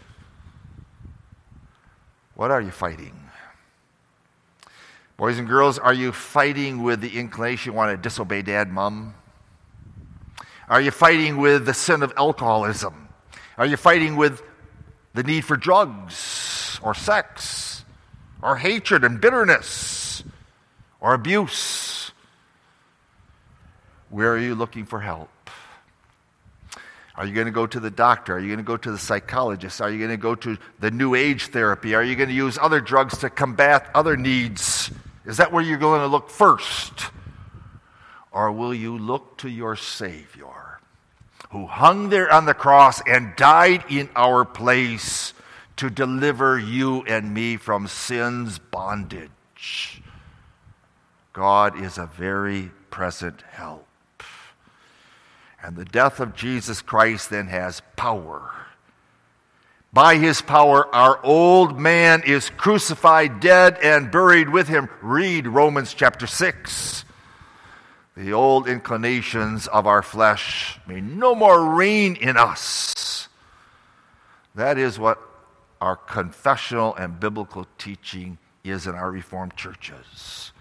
What 2.34 2.50
are 2.50 2.60
you 2.60 2.70
fighting? 2.70 3.18
Boys 5.16 5.38
and 5.38 5.46
girls, 5.46 5.78
are 5.78 5.94
you 5.94 6.10
fighting 6.10 6.82
with 6.82 7.00
the 7.00 7.18
inclination 7.18 7.72
you 7.72 7.76
want 7.76 7.90
to 7.90 7.96
disobey 7.96 8.42
dad, 8.42 8.72
mom? 8.72 9.14
Are 10.68 10.80
you 10.80 10.90
fighting 10.90 11.38
with 11.38 11.66
the 11.66 11.74
sin 11.74 12.02
of 12.02 12.12
alcoholism? 12.16 13.08
Are 13.58 13.66
you 13.66 13.76
fighting 13.76 14.16
with 14.16 14.42
the 15.14 15.22
need 15.22 15.44
for 15.44 15.56
drugs 15.56 16.80
or 16.82 16.94
sex 16.94 17.84
or 18.42 18.56
hatred 18.56 19.04
and 19.04 19.20
bitterness 19.20 20.22
or 21.00 21.14
abuse? 21.14 22.12
Where 24.08 24.32
are 24.32 24.38
you 24.38 24.54
looking 24.54 24.84
for 24.84 25.00
help? 25.00 25.28
Are 27.14 27.26
you 27.26 27.34
going 27.34 27.46
to 27.46 27.52
go 27.52 27.66
to 27.66 27.78
the 27.78 27.90
doctor? 27.90 28.36
Are 28.36 28.38
you 28.38 28.48
going 28.48 28.58
to 28.58 28.64
go 28.64 28.76
to 28.76 28.90
the 28.90 28.98
psychologist? 28.98 29.80
Are 29.80 29.90
you 29.90 29.98
going 29.98 30.10
to 30.10 30.16
go 30.16 30.34
to 30.34 30.56
the 30.80 30.90
new 30.90 31.14
age 31.14 31.48
therapy? 31.48 31.94
Are 31.94 32.02
you 32.02 32.16
going 32.16 32.30
to 32.30 32.34
use 32.34 32.56
other 32.60 32.80
drugs 32.80 33.18
to 33.18 33.30
combat 33.30 33.90
other 33.94 34.16
needs? 34.16 34.90
Is 35.26 35.36
that 35.36 35.52
where 35.52 35.62
you're 35.62 35.78
going 35.78 36.00
to 36.00 36.06
look 36.06 36.30
first? 36.30 37.10
Or 38.32 38.50
will 38.50 38.72
you 38.72 38.96
look 38.96 39.36
to 39.38 39.48
your 39.48 39.76
Savior 39.76 40.80
who 41.50 41.66
hung 41.66 42.08
there 42.08 42.32
on 42.32 42.46
the 42.46 42.54
cross 42.54 43.02
and 43.06 43.36
died 43.36 43.84
in 43.90 44.08
our 44.16 44.44
place 44.44 45.34
to 45.76 45.90
deliver 45.90 46.58
you 46.58 47.02
and 47.02 47.34
me 47.34 47.56
from 47.58 47.86
sin's 47.86 48.58
bondage? 48.58 50.02
God 51.32 51.80
is 51.80 51.98
a 51.98 52.06
very 52.06 52.70
present 52.90 53.42
help. 53.50 53.86
And 55.62 55.76
the 55.76 55.84
death 55.84 56.18
of 56.18 56.34
Jesus 56.34 56.80
Christ 56.80 57.30
then 57.30 57.46
has 57.48 57.82
power. 57.96 58.50
By 59.92 60.16
his 60.16 60.40
power, 60.40 60.92
our 60.94 61.22
old 61.22 61.78
man 61.78 62.22
is 62.24 62.48
crucified, 62.50 63.40
dead, 63.40 63.78
and 63.82 64.10
buried 64.10 64.48
with 64.48 64.68
him. 64.68 64.88
Read 65.02 65.46
Romans 65.46 65.92
chapter 65.92 66.26
6. 66.26 67.04
The 68.16 68.32
old 68.32 68.68
inclinations 68.68 69.66
of 69.68 69.86
our 69.86 70.02
flesh 70.02 70.78
may 70.86 71.00
no 71.00 71.34
more 71.34 71.74
reign 71.74 72.16
in 72.16 72.36
us. 72.36 73.28
That 74.54 74.76
is 74.76 74.98
what 74.98 75.18
our 75.80 75.96
confessional 75.96 76.94
and 76.94 77.18
biblical 77.18 77.66
teaching 77.78 78.38
is 78.64 78.86
in 78.86 78.94
our 78.94 79.10
Reformed 79.10 79.56
churches. 79.56 80.52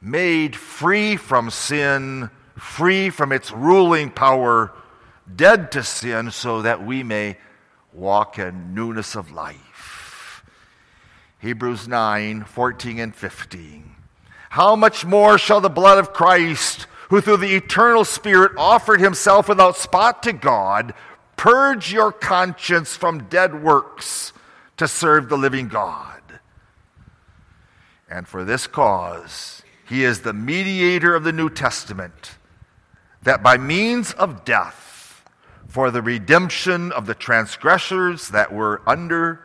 Made 0.00 0.54
free 0.54 1.16
from 1.16 1.50
sin, 1.50 2.30
free 2.56 3.10
from 3.10 3.32
its 3.32 3.50
ruling 3.50 4.10
power, 4.10 4.72
dead 5.34 5.72
to 5.72 5.82
sin, 5.82 6.30
so 6.30 6.62
that 6.62 6.84
we 6.84 7.02
may 7.02 7.36
walk 7.92 8.38
in 8.38 8.72
newness 8.74 9.16
of 9.16 9.32
life. 9.32 10.44
Hebrews 11.40 11.88
9 11.88 12.44
14 12.44 12.98
and 13.00 13.14
15. 13.14 13.97
How 14.50 14.76
much 14.76 15.04
more 15.04 15.38
shall 15.38 15.60
the 15.60 15.68
blood 15.68 15.98
of 15.98 16.12
Christ, 16.12 16.86
who 17.10 17.20
through 17.20 17.38
the 17.38 17.54
eternal 17.54 18.04
Spirit 18.04 18.52
offered 18.56 19.00
himself 19.00 19.48
without 19.48 19.76
spot 19.76 20.22
to 20.24 20.32
God, 20.32 20.94
purge 21.36 21.92
your 21.92 22.12
conscience 22.12 22.96
from 22.96 23.28
dead 23.28 23.62
works? 23.62 24.32
to 24.78 24.88
serve 24.88 25.28
the 25.28 25.36
living 25.36 25.68
God. 25.68 26.22
And 28.08 28.26
for 28.26 28.44
this 28.44 28.66
cause, 28.66 29.62
he 29.86 30.04
is 30.04 30.20
the 30.20 30.32
mediator 30.32 31.14
of 31.14 31.24
the 31.24 31.32
New 31.32 31.50
Testament, 31.50 32.38
that 33.22 33.42
by 33.42 33.58
means 33.58 34.12
of 34.14 34.44
death, 34.44 35.24
for 35.66 35.90
the 35.90 36.00
redemption 36.00 36.90
of 36.92 37.04
the 37.04 37.14
transgressors 37.14 38.28
that 38.28 38.52
were 38.52 38.80
under 38.86 39.40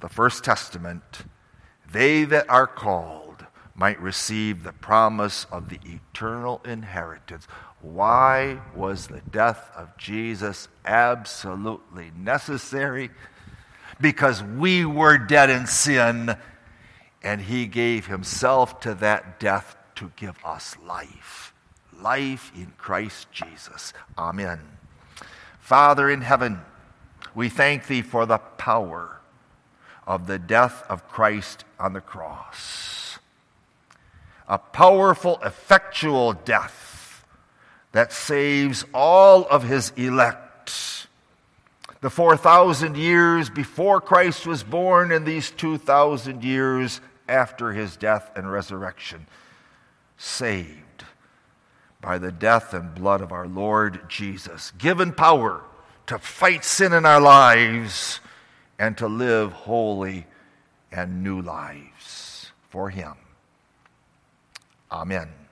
the 0.00 0.08
First 0.08 0.44
Testament, 0.44 1.24
they 1.90 2.24
that 2.24 2.48
are 2.48 2.68
called 2.68 3.23
might 3.74 4.00
receive 4.00 4.62
the 4.62 4.72
promise 4.72 5.46
of 5.50 5.68
the 5.68 5.80
eternal 5.84 6.60
inheritance. 6.64 7.46
Why 7.80 8.60
was 8.74 9.08
the 9.08 9.20
death 9.30 9.70
of 9.76 9.96
Jesus 9.96 10.68
absolutely 10.84 12.12
necessary? 12.16 13.10
because 14.00 14.42
we 14.42 14.84
were 14.84 15.18
dead 15.18 15.50
in 15.50 15.66
sin, 15.66 16.36
and 17.22 17.40
he 17.42 17.66
gave 17.66 18.06
himself 18.06 18.80
to 18.80 18.94
that 18.94 19.40
death 19.40 19.76
to 19.96 20.12
give 20.16 20.38
us 20.44 20.76
life. 20.84 21.52
Life 22.00 22.52
in 22.54 22.72
Christ 22.76 23.30
Jesus. 23.32 23.92
Amen. 24.18 24.60
Father 25.58 26.10
in 26.10 26.20
heaven, 26.20 26.60
we 27.34 27.48
thank 27.48 27.86
thee 27.86 28.02
for 28.02 28.26
the 28.26 28.38
power 28.38 29.20
of 30.06 30.26
the 30.26 30.38
death 30.38 30.84
of 30.88 31.08
Christ 31.08 31.64
on 31.78 31.94
the 31.94 32.00
cross. 32.00 32.93
A 34.48 34.58
powerful, 34.58 35.40
effectual 35.44 36.32
death 36.32 37.24
that 37.92 38.12
saves 38.12 38.84
all 38.92 39.46
of 39.46 39.62
his 39.62 39.90
elect 39.96 40.34
the 42.04 42.10
4,000 42.10 42.98
years 42.98 43.48
before 43.48 43.98
Christ 43.98 44.46
was 44.46 44.62
born 44.62 45.10
and 45.10 45.24
these 45.24 45.50
2,000 45.50 46.44
years 46.44 47.00
after 47.26 47.72
his 47.72 47.96
death 47.96 48.30
and 48.36 48.52
resurrection. 48.52 49.26
Saved 50.18 51.04
by 52.02 52.18
the 52.18 52.30
death 52.30 52.74
and 52.74 52.94
blood 52.94 53.22
of 53.22 53.32
our 53.32 53.46
Lord 53.46 54.06
Jesus, 54.06 54.70
given 54.72 55.14
power 55.14 55.62
to 56.06 56.18
fight 56.18 56.62
sin 56.62 56.92
in 56.92 57.06
our 57.06 57.22
lives 57.22 58.20
and 58.78 58.98
to 58.98 59.08
live 59.08 59.52
holy 59.52 60.26
and 60.92 61.24
new 61.24 61.40
lives 61.40 62.52
for 62.68 62.90
him. 62.90 63.14
Amen. 64.90 65.43